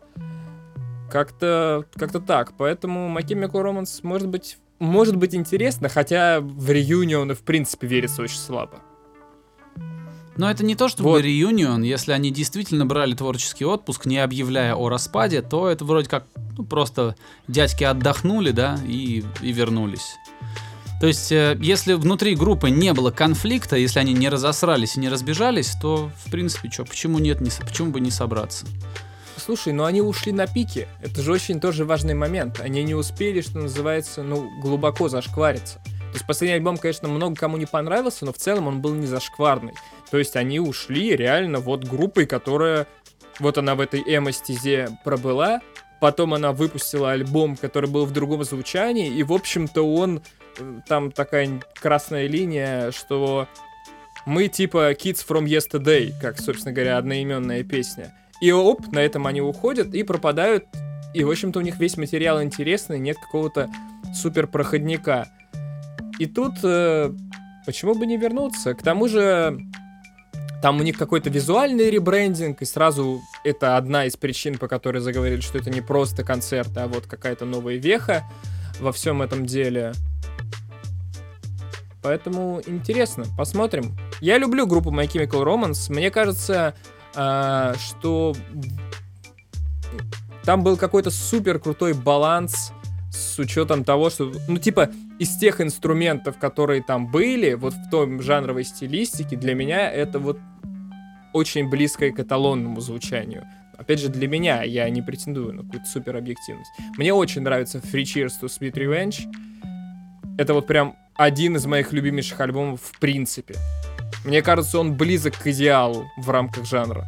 [1.10, 2.54] Как-то, как-то так.
[2.58, 8.22] Поэтому My Chemical Romance может быть, может быть интересно, хотя в реюнионы, в принципе, верится
[8.22, 8.82] очень слабо.
[10.38, 11.22] Но это не то, чтобы Вот.
[11.22, 11.82] реюнион.
[11.84, 16.26] Если они действительно брали творческий отпуск, не объявляя о распаде, то это вроде как
[16.58, 17.16] ну, просто
[17.48, 20.16] дядьки отдохнули, да, и, и вернулись.
[21.00, 25.10] То есть, э, если внутри группы не было конфликта, если они не разосрались и не
[25.10, 28.66] разбежались, то, в принципе, что, почему нет, не, почему бы не собраться?
[29.38, 30.88] Слушай, ну они ушли на пике.
[31.02, 32.60] Это же очень тоже важный момент.
[32.62, 35.80] Они не успели, что называется, ну, глубоко зашквариться.
[36.16, 39.06] То есть последний альбом, конечно, много кому не понравился, но в целом он был не
[39.06, 39.74] зашкварный.
[40.10, 42.88] То есть они ушли реально вот группой, которая...
[43.40, 45.60] Вот она в этой эмо-стезе пробыла,
[46.00, 50.22] потом она выпустила альбом, который был в другом звучании, и, в общем-то, он...
[50.58, 53.50] э, Там такая красная линия, что
[54.26, 58.14] мы типа Kids from Yesterday, как, собственно говоря, одноименная песня.
[58.40, 60.64] И оп, на этом они уходят и пропадают.
[61.14, 63.70] И, в общем-то, у них весь материал интересный, нет какого-то
[64.16, 65.28] супер проходника.
[66.20, 67.12] И тут э,
[67.66, 68.74] почему бы не вернуться?
[68.74, 69.60] К тому же
[70.62, 75.42] там у них какой-то визуальный ребрендинг, и сразу это одна из причин, по которой заговорили,
[75.42, 78.24] что это не просто концерт, а вот какая-то новая веха
[78.80, 79.94] во всем этом деле.
[82.02, 83.98] Поэтому интересно, посмотрим.
[84.22, 85.92] Я люблю группу My Chemical Romance.
[85.92, 86.76] Мне кажется,
[87.16, 88.36] а, что
[90.44, 92.72] там был какой-то супер крутой баланс
[93.16, 98.22] с учетом того, что, ну, типа, из тех инструментов, которые там были, вот в том
[98.22, 100.40] жанровой стилистике, для меня это вот
[101.34, 103.46] очень близкое к эталонному звучанию.
[103.78, 106.72] Опять же, для меня, я не претендую на какую-то супер объективность.
[106.98, 109.22] Мне очень нравится Free Cheers to Sweet Revenge.
[110.38, 113.56] Это вот прям один из моих любимейших альбомов в принципе.
[114.24, 117.06] Мне кажется, он близок к идеалу в рамках жанра.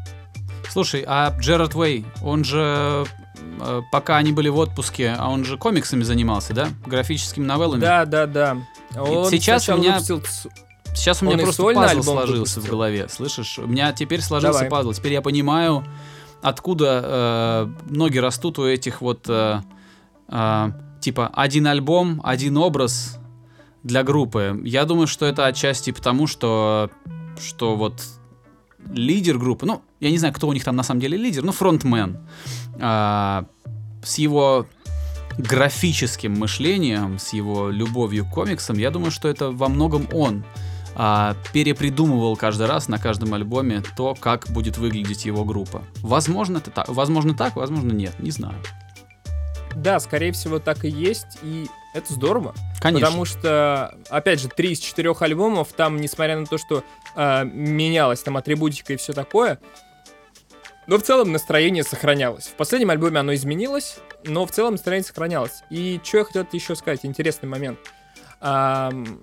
[0.69, 3.05] Слушай, а Джерард Уэй, он же,
[3.91, 6.69] пока они были в отпуске, а он же комиксами занимался, да?
[6.85, 7.81] Графическими новеллами?
[7.81, 8.57] Да, да, да.
[8.95, 10.51] Он сейчас у меня выпустил
[10.97, 12.71] Сейчас у меня Он просто пазл сложился в выпустил.
[12.71, 13.59] голове, слышишь?
[13.59, 14.69] У меня теперь сложился Давай.
[14.69, 14.93] пазл.
[14.93, 15.85] Теперь я понимаю,
[16.41, 19.61] откуда э, ноги растут у этих вот э,
[20.27, 23.19] э, типа один альбом, один образ
[23.83, 24.59] для группы.
[24.63, 26.89] Я думаю, что это отчасти потому, что
[27.39, 28.03] что вот
[28.91, 31.51] лидер группы, ну я не знаю, кто у них там на самом деле лидер, ну
[31.51, 32.17] фронтмен
[32.79, 33.45] а,
[34.03, 34.67] с его
[35.37, 40.43] графическим мышлением, с его любовью к комиксам, я думаю, что это во многом он
[40.95, 45.83] а, перепридумывал каждый раз на каждом альбоме то, как будет выглядеть его группа.
[45.97, 48.55] Возможно, это так, возможно так, возможно нет, не знаю.
[49.75, 52.55] Да, скорее всего, так и есть, и это здорово.
[52.79, 53.05] Конечно.
[53.05, 56.83] Потому что, опять же, три из четырех альбомов, там, несмотря на то, что
[57.15, 59.59] э, менялась там атрибутика и все такое,
[60.87, 62.47] но в целом настроение сохранялось.
[62.47, 65.63] В последнем альбоме оно изменилось, но в целом настроение сохранялось.
[65.69, 67.79] И что я хотел еще сказать, интересный момент.
[68.39, 69.21] Ам,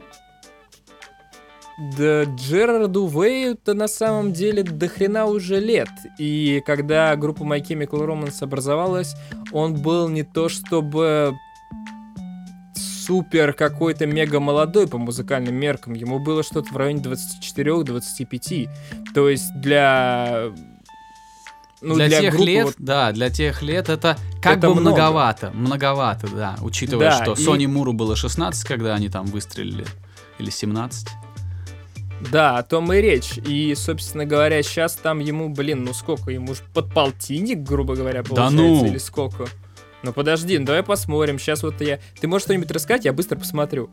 [1.96, 5.88] Да Джерарду Вэю-то на самом деле до хрена уже лет.
[6.18, 9.14] И когда группа My Chemical Romance образовалась,
[9.52, 11.34] он был не то чтобы
[12.76, 15.94] супер какой-то мега молодой по музыкальным меркам.
[15.94, 18.68] Ему было что-то в районе 24-25.
[19.14, 20.52] То есть для...
[21.84, 24.90] Ну, для, тех группы лет, вот- да, для тех лет это как Это бы много.
[24.90, 29.84] многовато, многовато, да, учитывая, Да, что и- Сони Муру было 16, когда они там выстрелили,
[30.38, 31.08] или 17.
[32.32, 33.36] Да, о том и речь.
[33.36, 36.30] И, собственно говоря, сейчас там ему, блин, ну сколько?
[36.30, 38.86] Ему же под полтинник, грубо говоря, получается, ну!
[38.86, 39.46] или сколько?
[40.02, 41.38] Ну подожди, ну давай посмотрим.
[41.38, 41.98] Сейчас вот я...
[42.20, 43.90] Ты можешь что-нибудь рассказать, я быстро посмотрю.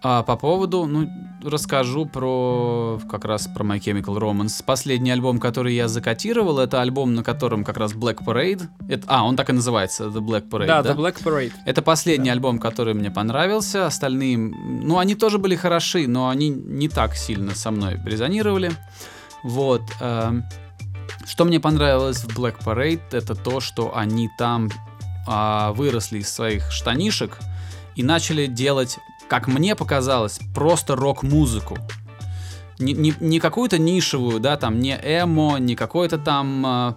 [0.00, 1.10] А по поводу, ну,
[1.42, 4.62] расскажу про как раз про My Chemical Romance.
[4.64, 8.68] Последний альбом, который я закатировал, это альбом, на котором как раз Black Parade.
[8.88, 10.66] Это, а, он так и называется, The Black Parade.
[10.66, 11.52] Да, Да, The Black Parade.
[11.64, 13.86] Это последний альбом, который мне понравился.
[13.86, 18.70] Остальные, ну, они тоже были хороши, но они не так сильно со мной резонировали.
[19.42, 19.82] Вот.
[20.00, 20.44] эм,
[21.26, 24.70] Что мне понравилось в Black Parade, это то, что они там
[25.26, 27.38] а, выросли из своих штанишек
[27.96, 31.78] и начали делать, как мне показалось, просто рок-музыку.
[32.78, 36.96] Не, не, не какую-то нишевую, да, там, не эмо, не какой-то там а,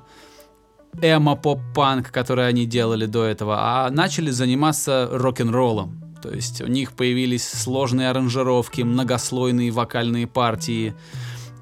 [1.01, 6.01] эмо-поп-панк, который они делали до этого, а начали заниматься рок-н-роллом.
[6.21, 10.93] То есть у них появились сложные аранжировки, многослойные вокальные партии,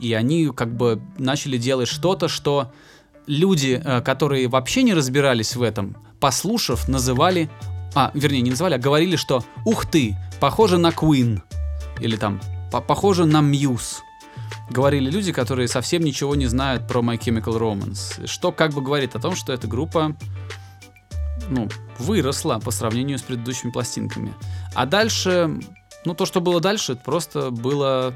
[0.01, 2.71] и они как бы начали делать что-то, что
[3.25, 7.49] люди, э, которые вообще не разбирались в этом, послушав, называли,
[7.95, 11.41] а, вернее, не называли, а говорили, что «Ух ты, похоже на Queen»,
[11.99, 12.39] или там
[12.71, 13.97] «По- «Похоже на Muse»,
[14.69, 18.27] говорили люди, которые совсем ничего не знают про My Chemical Romance.
[18.27, 20.15] Что как бы говорит о том, что эта группа
[21.49, 24.33] ну, выросла по сравнению с предыдущими пластинками.
[24.75, 25.59] А дальше,
[26.05, 28.15] ну, то, что было дальше, это просто было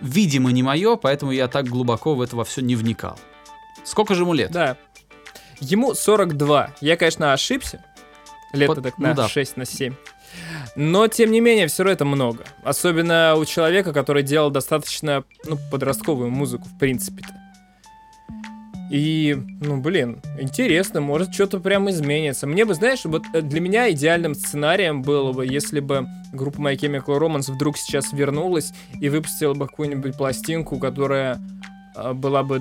[0.00, 3.18] видимо не мое, поэтому я так глубоко в это во все не вникал.
[3.84, 4.50] Сколько же ему лет?
[4.50, 4.76] Да.
[5.60, 6.70] Ему 42.
[6.80, 7.84] Я, конечно, ошибся.
[8.52, 9.28] Лет Вот, так ну на да.
[9.28, 9.94] 6, на 7.
[10.76, 12.44] Но, тем не менее, все равно это много.
[12.64, 17.32] Особенно у человека, который делал достаточно, ну, подростковую музыку, в принципе-то.
[18.90, 22.46] И, ну, блин, интересно, может, что-то прям изменится.
[22.46, 26.76] Мне бы, знаешь, вот э, для меня идеальным сценарием было бы, если бы группа My
[26.76, 31.40] Chemical Romance вдруг сейчас вернулась и выпустила бы какую-нибудь пластинку, которая
[31.96, 32.60] э, была бы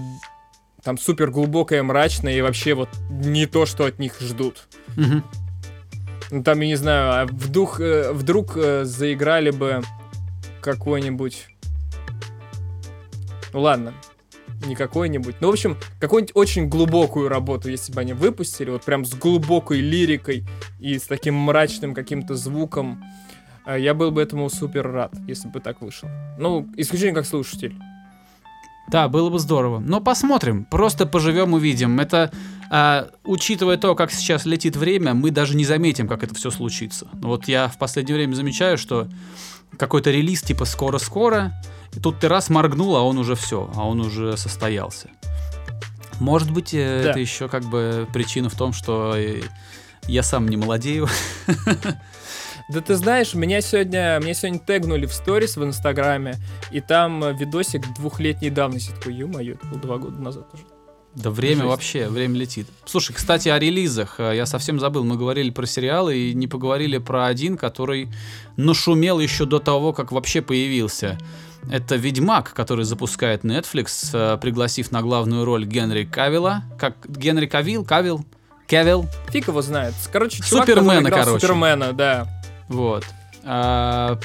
[0.82, 4.68] там супер глубокая, мрачная и вообще вот не то, что от них ждут.
[4.96, 5.24] Мгм.
[6.34, 9.84] Ну там, я не знаю, а вдруг, э, вдруг э, заиграли бы
[10.62, 11.46] какой-нибудь...
[13.54, 13.94] Ну ладно,
[14.66, 15.36] не какой-нибудь.
[15.42, 19.80] Ну, в общем, какую-нибудь очень глубокую работу, если бы они выпустили, вот прям с глубокой
[19.80, 20.44] лирикой
[20.80, 23.04] и с таким мрачным каким-то звуком,
[23.68, 26.10] э, я был бы этому супер рад, если бы так вышло.
[26.40, 27.76] Ну, исключение как слушатель.
[28.88, 29.80] Да, было бы здорово.
[29.80, 30.66] Но посмотрим.
[30.66, 32.00] Просто поживем, увидим.
[32.00, 32.32] Это,
[32.76, 37.08] а, учитывая то, как сейчас летит время, мы даже не заметим, как это все случится.
[37.14, 39.08] Ну Вот я в последнее время замечаю, что
[39.78, 41.54] какой-то релиз типа скоро-скоро,
[41.96, 45.08] и тут ты раз моргнул, а он уже все, а он уже состоялся.
[46.20, 47.10] Может быть, э, Да.
[47.12, 49.42] это еще как бы причина в том, что э,
[50.08, 51.08] я сам не молодею.
[52.70, 56.38] Да ты знаешь, меня сегодня, меня сегодня тегнули в сторис в Инстаграме,
[56.72, 58.92] и там э, видосик двухлетней давности.
[58.92, 60.64] Такой, ё-моё, это было два года назад уже.
[61.16, 61.68] Да время Жесть.
[61.68, 62.68] вообще, время летит.
[62.86, 64.16] Слушай, кстати, о релизах.
[64.20, 68.10] Э, Я совсем забыл, мы говорили про сериалы и не поговорили про один, который
[68.58, 71.18] нашумел еще до того, как вообще появился.
[71.72, 76.64] Это «Ведьмак», который запускает Netflix, э, пригласив на главную роль Генри Кавилла.
[76.80, 77.86] Как Генри Кавилл?
[77.86, 78.26] Кавилл?
[78.68, 79.06] Кавилл?
[79.30, 79.94] Фиг его знает.
[80.12, 81.40] Короче, чувак, Супермена, короче.
[81.40, 82.28] Супермена, да.
[82.68, 83.06] Вот.
[83.44, 84.18] А,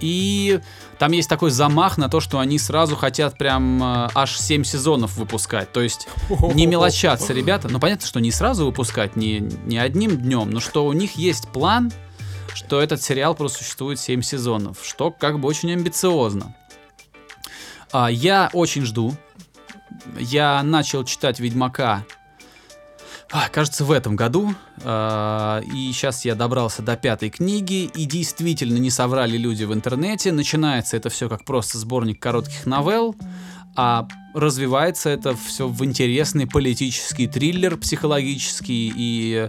[0.00, 0.60] И
[0.98, 5.16] там есть такой замах на то, что они сразу хотят прям э, аж 7 сезонов
[5.16, 5.72] выпускать.
[5.72, 6.08] То есть
[6.54, 7.68] не мелочатся ребята.
[7.68, 11.48] Ну, понятно, что не сразу выпускать, не, не одним днем, но что у них есть
[11.48, 11.92] план,
[12.54, 16.54] что этот сериал просуществует 7 сезонов, что как бы очень амбициозно.
[17.92, 19.14] А, я очень жду.
[20.18, 22.04] Я начал читать Ведьмака,
[23.48, 24.54] кажется, в этом году.
[24.82, 30.32] А, и сейчас я добрался до пятой книги, и действительно не соврали люди в интернете.
[30.32, 33.14] Начинается это все как просто сборник коротких новелл,
[33.76, 38.92] а развивается это все в интересный политический триллер, психологический.
[38.96, 39.48] И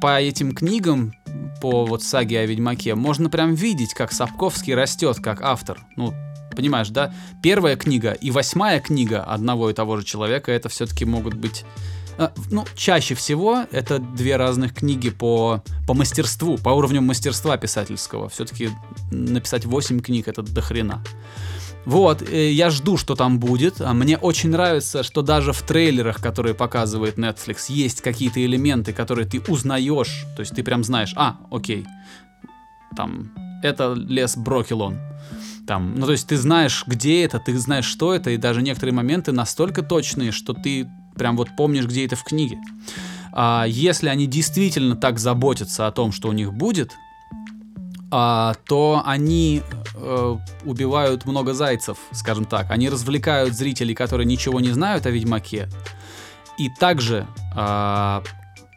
[0.00, 1.14] по этим книгам,
[1.60, 5.78] по вот саге о Ведьмаке, можно прям видеть, как Сапковский растет как автор.
[5.94, 6.12] Ну,
[6.56, 7.14] понимаешь, да?
[7.44, 11.64] Первая книга и восьмая книга одного и того же человека, это все-таки могут быть...
[12.18, 18.28] а, Ну, чаще всего это две разных книги по, по мастерству, по уровню мастерства писательского.
[18.28, 18.70] Все-таки
[19.10, 21.02] написать 8 книг это до хрена.
[21.86, 23.80] Вот, э, я жду, что там будет.
[23.80, 29.26] А Мне очень нравится, что даже в трейлерах, которые показывает Netflix, есть какие-то элементы, которые
[29.26, 30.26] ты узнаешь.
[30.36, 31.86] То есть ты прям знаешь, а, окей,
[32.96, 33.30] там,
[33.62, 34.98] это лес Брокелон.
[35.66, 38.94] Там, ну, то есть ты знаешь, где это, ты знаешь, что это, и даже некоторые
[38.94, 42.58] моменты настолько точные, что ты прям вот помнишь, где это в книге.
[43.32, 46.92] А если они действительно так заботятся о том, что у них будет,
[48.10, 49.62] а, то они
[49.94, 52.70] э, убивают много зайцев, скажем так.
[52.70, 55.68] Они развлекают зрителей, которые ничего не знают о Ведьмаке.
[56.56, 58.22] И также а,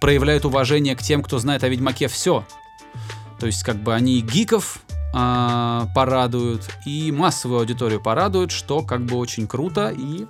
[0.01, 2.43] проявляют уважение к тем, кто знает о Ведьмаке все.
[3.39, 4.81] То есть, как бы они гиков
[5.13, 10.25] а, порадуют, и массовую аудиторию порадуют, что как бы очень круто, и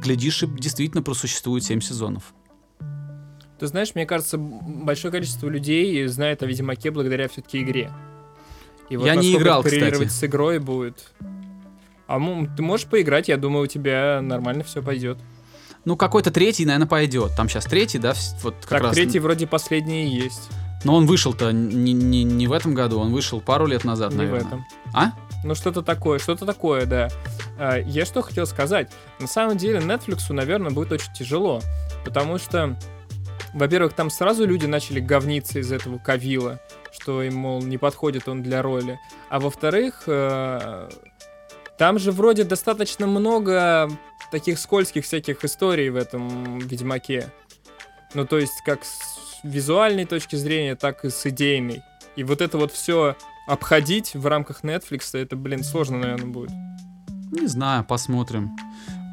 [0.00, 2.34] глядишь, и действительно просуществует 7 сезонов.
[3.58, 7.92] Ты знаешь, мне кажется, большое количество людей знает о Ведьмаке благодаря все-таки игре.
[8.88, 10.08] И Я не играл, кстати.
[10.08, 11.12] с игрой будет.
[12.06, 12.18] А
[12.56, 15.18] ты можешь поиграть, я думаю, у тебя нормально все пойдет.
[15.84, 17.32] Ну, какой-то третий, наверное, пойдет.
[17.36, 18.94] Там сейчас третий, да, вот как так, раз.
[18.94, 20.50] третий вроде последний есть.
[20.84, 24.18] Но он вышел-то не, не, не в этом году, он вышел пару лет назад, Не
[24.18, 24.42] наверное.
[24.42, 24.64] в этом.
[24.94, 25.12] А?
[25.42, 27.08] Ну, что-то такое, что-то такое, да.
[27.58, 28.90] А, я что хотел сказать.
[29.18, 31.60] На самом деле, Netflix, наверное, будет очень тяжело.
[32.04, 32.76] Потому что,
[33.54, 36.60] во-первых, там сразу люди начали говниться из этого Кавила,
[36.92, 38.98] что им, мол, не подходит он для роли.
[39.28, 40.88] А во-вторых, э,
[41.78, 43.90] там же вроде достаточно много
[44.30, 47.32] таких скользких всяких историй в этом Ведьмаке.
[48.14, 51.82] Ну, то есть, как с визуальной точки зрения, так и с идейной.
[52.16, 53.16] И вот это вот все
[53.50, 56.50] обходить в рамках Netflix, это, блин, сложно, наверное, будет.
[57.32, 58.50] Не знаю, посмотрим.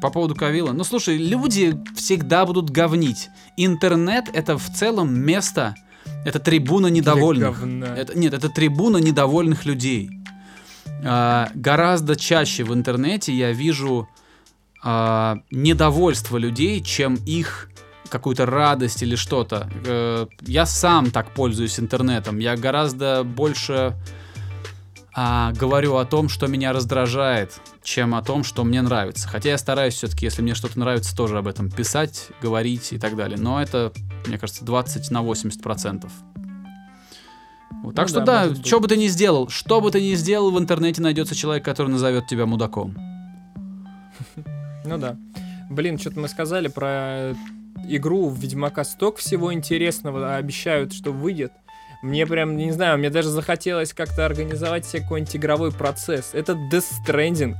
[0.00, 0.72] По поводу Кавила.
[0.72, 3.30] Ну, слушай, люди всегда будут говнить.
[3.56, 5.74] Интернет— это в целом место,
[6.24, 7.62] это трибуна недовольных.
[7.96, 10.10] Это, нет, это трибуна недовольных людей.
[11.04, 14.08] А, гораздо чаще в интернете я вижу
[14.82, 17.70] а, недовольство людей, чем их
[18.08, 19.68] какую-то радость или что-то.
[19.84, 22.38] Э, я сам так пользуюсь интернетом.
[22.38, 23.94] Я гораздо больше
[25.20, 29.26] а, говорю о том, что меня раздражает, чем о том, что мне нравится.
[29.28, 33.16] Хотя я стараюсь все-таки, если мне что-то нравится, тоже об этом писать, говорить и так
[33.16, 33.36] далее.
[33.36, 33.92] Но это,
[34.28, 36.12] мне кажется, 20 на 80 процентов.
[37.82, 40.14] Вот, так Ну что да, да, что бы ты ни сделал, что бы ты ни
[40.14, 42.96] сделал, в интернете найдется человек, который назовет тебя мудаком.
[44.84, 45.16] Ну да.
[45.68, 47.34] Блин, что-то мы сказали про
[47.88, 51.52] игру в Ведьмака сток всего интересного обещают, что выйдет.
[52.02, 56.30] Мне прям, не знаю, мне даже захотелось как-то организовать себе какой-нибудь игровой процесс.
[56.32, 57.56] Это Death Stranding,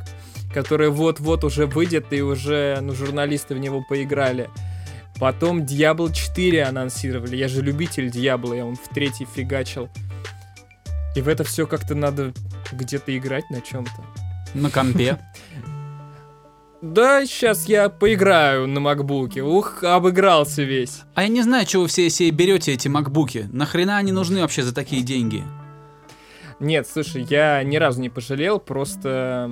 [0.54, 4.48] который вот-вот уже выйдет, и уже, ну, журналисты в него поиграли.
[5.18, 7.34] Потом Diablo 4 анонсировали.
[7.36, 9.88] Я же любитель Diablo, я он в третий фигачил.
[11.16, 12.32] И в это все как-то надо
[12.70, 14.04] где-то играть на чем-то.
[14.54, 15.18] На компе.
[16.80, 19.42] Да, сейчас я поиграю на макбуке.
[19.42, 21.02] Ух, обыгрался весь.
[21.14, 23.48] А я не знаю, чего вы все себе берете эти макбуки.
[23.52, 25.42] Нахрена они нужны вообще за такие деньги?
[26.60, 29.50] Нет, слушай, я ни разу не пожалел, просто...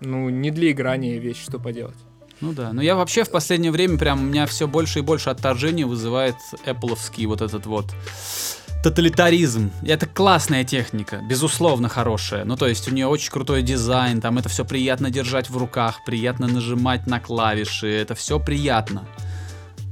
[0.00, 1.96] Ну, не для играния вещь, что поделать.
[2.40, 5.28] Ну да, но я вообще в последнее время прям у меня все больше и больше
[5.28, 7.86] отторжения вызывает Apple'овский вот этот вот
[8.82, 9.70] тоталитаризм.
[9.82, 12.44] Это классная техника, безусловно хорошая.
[12.44, 16.00] Ну то есть у нее очень крутой дизайн, там это все приятно держать в руках,
[16.06, 19.04] приятно нажимать на клавиши, это все приятно.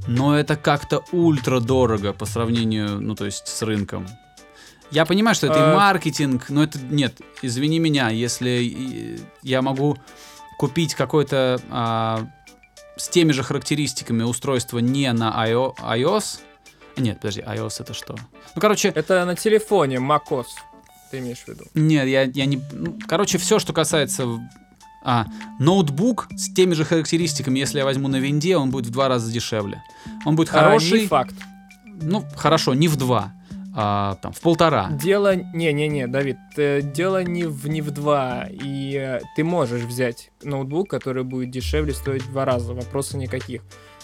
[0.07, 4.07] Но это как-то ультра дорого по сравнению, ну то есть с рынком.
[4.91, 9.97] Я понимаю, что это и А- маркетинг, но это нет, извини меня, если я могу
[10.57, 12.27] купить какой-то а,
[12.97, 16.39] с теми же характеристиками устройство не на iO- iOS.
[16.99, 18.15] Нет, подожди, iOS это что?
[18.55, 20.45] Ну, короче, Это на телефоне macOS,
[21.11, 21.63] ты имеешь в виду?
[21.73, 22.61] нет, я, я не...
[22.71, 24.25] ну, короче, все, что касается...
[25.01, 25.27] А,
[25.59, 29.31] ноутбук с теми же характеристиками, если я возьму на винде, он будет в два раза
[29.31, 29.81] дешевле.
[30.25, 31.33] Он будет А, хороший, не факт.
[31.85, 33.31] ну, хорошо, не в два,
[33.73, 34.89] а, там, в полтора.
[34.91, 35.35] Дело...
[35.37, 38.45] Не-не-не, Давид, э, дело не в, не в два.
[38.51, 43.61] И э, ты можешь взять ноутбук, который будет дешевле стоить в два раза, вопросов никаких.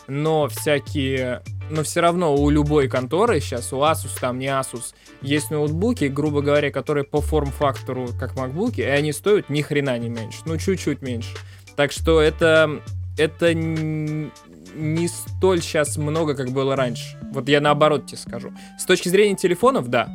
[0.07, 1.41] Но всякие...
[1.69, 6.41] Но все равно у любой конторы сейчас, у Asus, там не Asus, есть ноутбуки, грубо
[6.41, 10.39] говоря, которые по форм-фактору как макбуки, и они стоят ни хрена не меньше.
[10.45, 11.35] Ну, чуть-чуть меньше.
[11.75, 12.81] Так что это...
[13.17, 17.17] Это не столь сейчас много, как было раньше.
[17.31, 18.51] Вот я наоборот тебе скажу.
[18.77, 20.09] С точки зрения телефонов, да,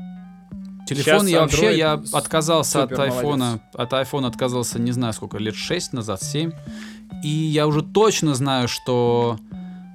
[0.86, 5.12] Телефон Щас я вообще, Android я с- отказался от айфона, от айфона отказался, не знаю
[5.12, 6.50] сколько, лет 6 назад, 7.
[7.22, 9.38] И я уже точно знаю, что...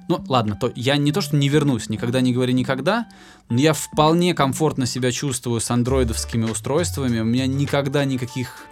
[0.08, 3.08] Ну, ладно, то я не то, что не вернусь, никогда не говори никогда,
[3.48, 7.20] но я вполне комфортно себя чувствую с андроидовскими устройствами.
[7.20, 8.66] У меня никогда никаких...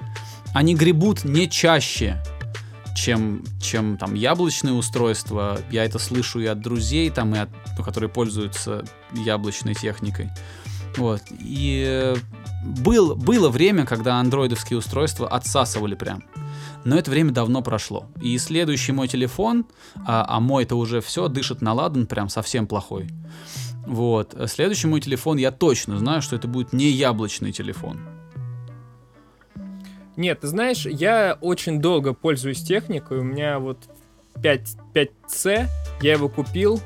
[0.54, 2.22] Они гребут не чаще,
[2.96, 5.60] чем, чем там яблочные устройства.
[5.70, 10.30] Я это слышу и от друзей, там, и от, ну, которые пользуются яблочной техникой.
[10.96, 11.22] Вот.
[11.40, 12.16] И э,
[12.64, 16.22] был, было время, когда андроидовские устройства отсасывали прям.
[16.84, 18.06] Но это время давно прошло.
[18.20, 19.66] И следующий мой телефон,
[20.06, 23.08] а, а мой это уже все, дышит на ладан, прям совсем плохой.
[23.86, 24.36] Вот.
[24.46, 28.00] Следующий мой телефон, я точно знаю, что это будет не яблочный телефон.
[30.16, 33.18] Нет, ты знаешь, я очень долго пользуюсь техникой.
[33.18, 33.78] У меня вот
[34.42, 35.66] 5, 5C,
[36.02, 36.80] я его купил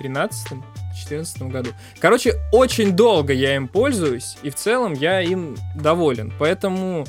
[0.00, 1.70] 2013-2014 году.
[2.00, 6.32] Короче, очень долго я им пользуюсь, и в целом я им доволен.
[6.38, 7.06] Поэтому,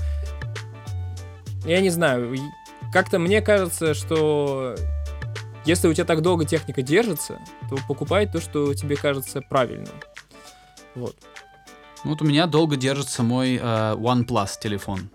[1.65, 2.35] я не знаю,
[2.93, 4.75] как-то мне кажется, что
[5.65, 7.39] если у тебя так долго техника держится,
[7.69, 9.93] то покупай то, что тебе кажется правильным.
[10.93, 11.15] Вот.
[12.03, 13.59] Ну, Вот у меня долго держится мой э,
[13.95, 15.09] OnePlus телефон.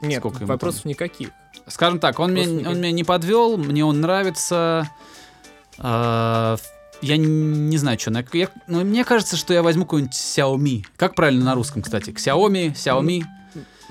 [0.00, 1.30] Нет, Сколько вопросов никаких.
[1.68, 4.90] Скажем так, он, меня, Просто никак- он меня не подвел, мне он нравится.
[5.78, 6.56] Э,
[7.02, 8.10] я не, знаю, что.
[8.32, 10.84] я- ну, мне кажется, что я возьму какой-нибудь Xiaomi.
[10.96, 12.10] Как правильно на русском, кстати?
[12.10, 13.22] Xiaomi, Xiaomi,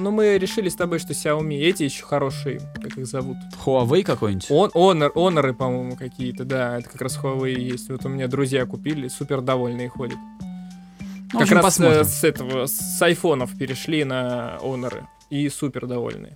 [0.01, 3.37] Но мы решили с тобой, что Xiaomi, эти еще хорошие, как их зовут.
[3.63, 4.47] Huawei какой-нибудь.
[4.49, 7.89] Он, Honor, Honor, по-моему, какие-то, да, это как раз Huawei есть.
[7.89, 10.17] Вот у меня друзья купили, супер довольные ходят.
[10.99, 12.01] Ну, как общем, раз посмотрим.
[12.01, 16.35] э, с этого, с айфонов перешли на Honor и супер довольные.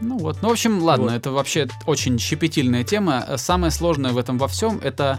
[0.00, 1.12] Ну вот, ну в общем, ладно, Вот.
[1.12, 3.26] это вообще очень щепетильная тема.
[3.36, 5.18] Самое сложное в этом во всем это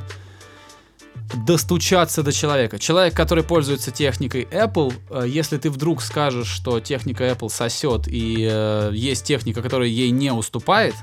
[1.45, 2.79] достучаться до человека.
[2.79, 8.47] Человек, который пользуется техникой Apple, э, если ты вдруг скажешь, что техника Apple сосет и
[8.51, 10.95] э, есть техника, которая ей не уступает,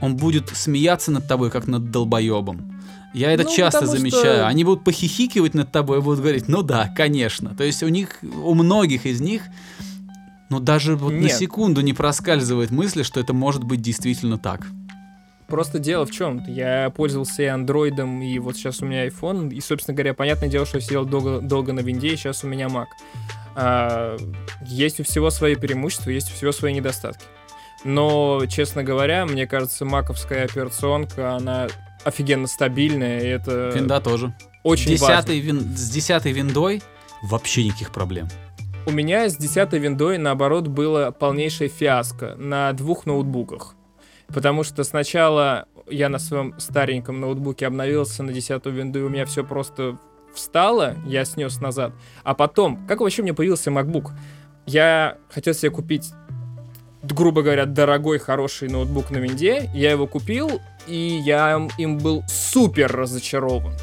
[0.00, 2.72] он будет смеяться над тобой, как над долбоебом.
[3.12, 4.22] Я это Ну, часто замечаю.
[4.22, 7.54] что- Они будут похихикивать над тобой и будут говорить, ну да, конечно.
[7.56, 9.42] То есть у них, у многих из них,
[10.48, 11.32] ну даже вот на Нет.
[11.32, 14.66] секунду не проскальзывает мысли, что это может быть действительно так.
[15.50, 16.44] Просто дело в чем?
[16.46, 20.64] Я пользовался и андроидом, и вот сейчас у меня iPhone, и, собственно говоря, понятное дело,
[20.64, 22.86] что я сидел долго, долго на винде, и сейчас у меня Mac.
[23.56, 24.16] А,
[24.64, 27.24] есть у всего свои преимущества, есть у всего свои недостатки.
[27.84, 31.66] Но, честно говоря, мне кажется, маковская операционка, она
[32.04, 34.34] офигенно стабильная, и это Винда тоже.
[34.62, 35.16] очень важно.
[35.16, 36.82] Десятый вин- с десятой виндой
[37.22, 38.28] вообще никаких проблем.
[38.86, 43.74] У меня с 10 виндой, наоборот, было полнейшее фиаско на двух ноутбуках.
[44.32, 49.26] Потому что сначала я на своем стареньком ноутбуке обновился на 10 винду, и у меня
[49.26, 49.98] все просто
[50.34, 51.92] встало, я снес назад.
[52.22, 54.10] А потом, как вообще мне появился MacBook?
[54.66, 56.12] Я хотел себе купить,
[57.02, 59.70] грубо говоря, дорогой, хороший ноутбук на винде.
[59.74, 63.74] Я его купил, и я им был супер разочарован.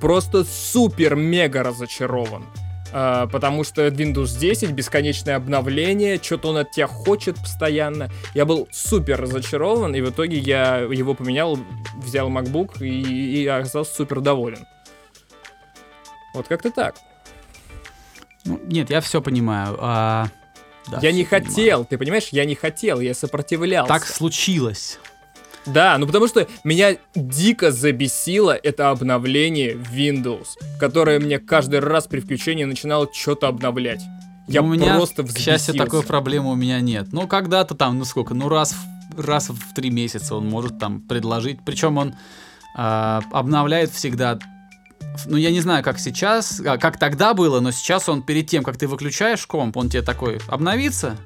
[0.00, 2.44] Просто супер-мега разочарован.
[2.92, 8.10] А, потому что Windows 10, бесконечное обновление, что-то он от тебя хочет постоянно.
[8.34, 11.58] Я был супер разочарован, и в итоге я его поменял,
[11.96, 14.66] взял MacBook и, и оказался супер доволен.
[16.34, 16.96] Вот как-то так.
[18.44, 19.76] Ну, нет, я все понимаю.
[19.80, 20.28] а,
[20.88, 21.50] да, я не всё понимаю.
[21.50, 23.88] хотел, ты понимаешь, я не хотел, я сопротивлялся.
[23.92, 24.98] Так случилось.
[25.66, 30.46] Да, ну потому что меня дико забесило это обновление Windows,
[30.78, 34.00] которое мне каждый раз при включении начинало что-то обновлять.
[34.48, 35.78] Я Ну, у меня, просто к счастью, взбесился.
[35.78, 37.08] такой проблемы у меня нет.
[37.12, 41.00] Ну, когда-то там, ну сколько, ну раз в, раз в три месяца он может там
[41.00, 41.58] предложить.
[41.66, 42.14] Причем он
[42.76, 44.38] а, обновляет всегда.
[45.26, 48.62] Ну, я не знаю, как сейчас, а, как тогда было, но сейчас он перед тем,
[48.62, 51.16] как ты выключаешь комп, он тебе такой обновится,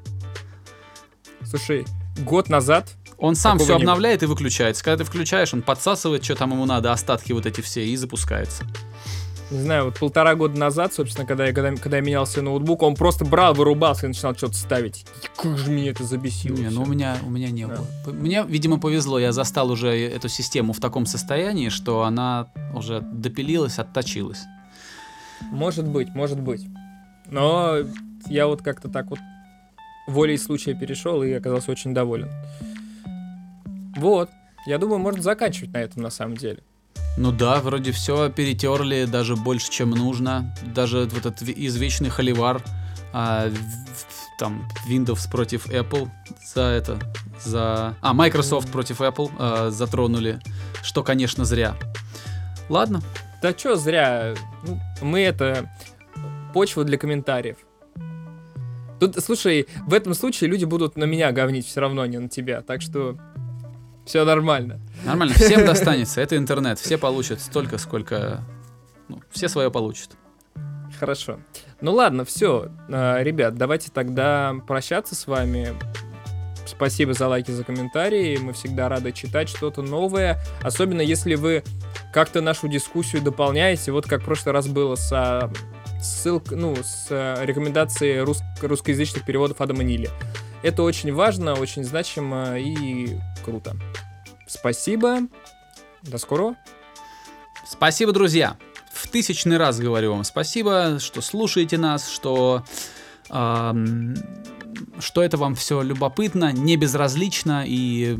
[1.43, 1.85] Слушай,
[2.19, 4.83] год назад он сам Такого все обновляет и выключается.
[4.83, 8.63] Когда ты включаешь, он подсасывает, что там ему надо, остатки вот эти все, и запускается.
[9.51, 12.81] не знаю, вот полтора года назад, собственно, когда я, когда, когда я менял себе ноутбук,
[12.81, 15.05] он просто брал, вырубался и начинал что-то ставить.
[15.23, 16.55] И как же меня это забесило.
[16.57, 17.77] Не, ну у меня, у меня не Да.
[18.05, 18.13] было.
[18.13, 19.19] Мне, видимо, повезло.
[19.19, 24.41] Я застал уже эту систему в таком состоянии, что она уже допилилась, отточилась.
[25.51, 26.65] Может быть, может быть.
[27.29, 27.75] Но
[28.27, 29.19] я вот как-то так вот
[30.07, 32.29] волей случая перешел и оказался очень доволен.
[33.97, 34.29] Вот.
[34.67, 36.59] Я думаю, можно заканчивать на этом на самом деле.
[37.17, 40.53] Ну да, вроде все перетерли даже больше, чем нужно.
[40.73, 42.61] Даже вот этот извечный холивар,
[43.11, 46.09] а, в- там Windows против Apple
[46.53, 46.99] за это,
[47.43, 47.95] за...
[48.01, 50.39] А, Microsoft против Apple а, затронули,
[50.83, 51.75] что, конечно, зря.
[52.69, 53.01] Ладно,
[53.41, 54.35] Да чё зря.
[54.65, 55.69] Ну, Мы это...
[56.53, 57.57] Почва для комментариев.
[58.99, 62.61] Тут, слушай, в этом случае люди будут на меня говнить все равно, не на тебя.
[62.61, 63.17] Так что
[64.05, 64.79] все нормально.
[65.03, 66.21] нормально, всем достанется.
[66.21, 68.43] Это интернет, все получат столько, сколько...
[69.07, 70.11] Ну, все свое получат.
[70.99, 71.39] Хорошо.
[71.81, 72.69] Ну ладно, все.
[72.87, 75.73] Ребят, давайте тогда прощаться с вами.
[76.65, 78.37] Спасибо за лайки, за комментарии.
[78.37, 80.39] Мы всегда рады читать что-то новое.
[80.61, 81.63] Особенно если вы
[82.13, 83.91] как-то нашу дискуссию дополняете.
[83.91, 85.51] Вот как в прошлый раз было со
[86.01, 90.09] ссылкой, ну, с э, рекомендацией рус- русскоязычных переводов Адама Нили.
[90.63, 93.75] Это очень важно, очень значимо и круто.
[94.47, 95.19] Спасибо.
[96.01, 96.55] До скорого.
[97.67, 98.57] Спасибо, друзья.
[98.91, 102.63] В тысячный раз говорю вам спасибо, что слушаете нас, что
[103.29, 104.15] ам,
[104.99, 108.19] что это вам все любопытно, не безразлично, и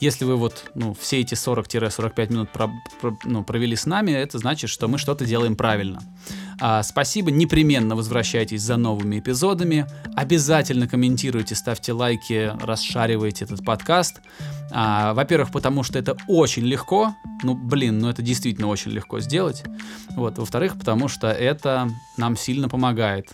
[0.00, 4.38] если вы вот, ну, все эти 40-45 минут про, про, ну, провели с нами, это
[4.38, 6.02] значит, что мы что-то делаем правильно.
[6.60, 14.20] А, спасибо, непременно возвращайтесь за новыми эпизодами, обязательно комментируйте, ставьте лайки, расшаривайте этот подкаст.
[14.72, 19.62] А, во-первых, потому что это очень легко, ну, блин, ну это действительно очень легко сделать.
[20.10, 23.32] Вот, во-вторых, потому что это нам сильно помогает.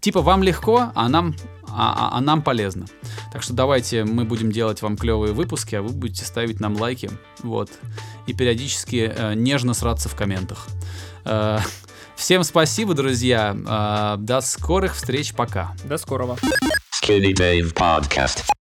[0.00, 1.34] Типа вам легко, а нам,
[1.76, 2.86] а, а, а нам полезно.
[3.32, 7.10] Так что давайте мы будем делать вам клевые выпуски, а вы будете ставить нам лайки.
[7.42, 7.70] Вот.
[8.26, 10.68] И периодически э, нежно сраться в комментах.
[11.24, 11.58] Э,
[12.16, 13.56] всем спасибо, друзья.
[13.66, 15.34] Э, до скорых встреч.
[15.34, 15.74] Пока.
[15.84, 16.36] До скорого.
[17.02, 18.44] Skinny Dave Podcast.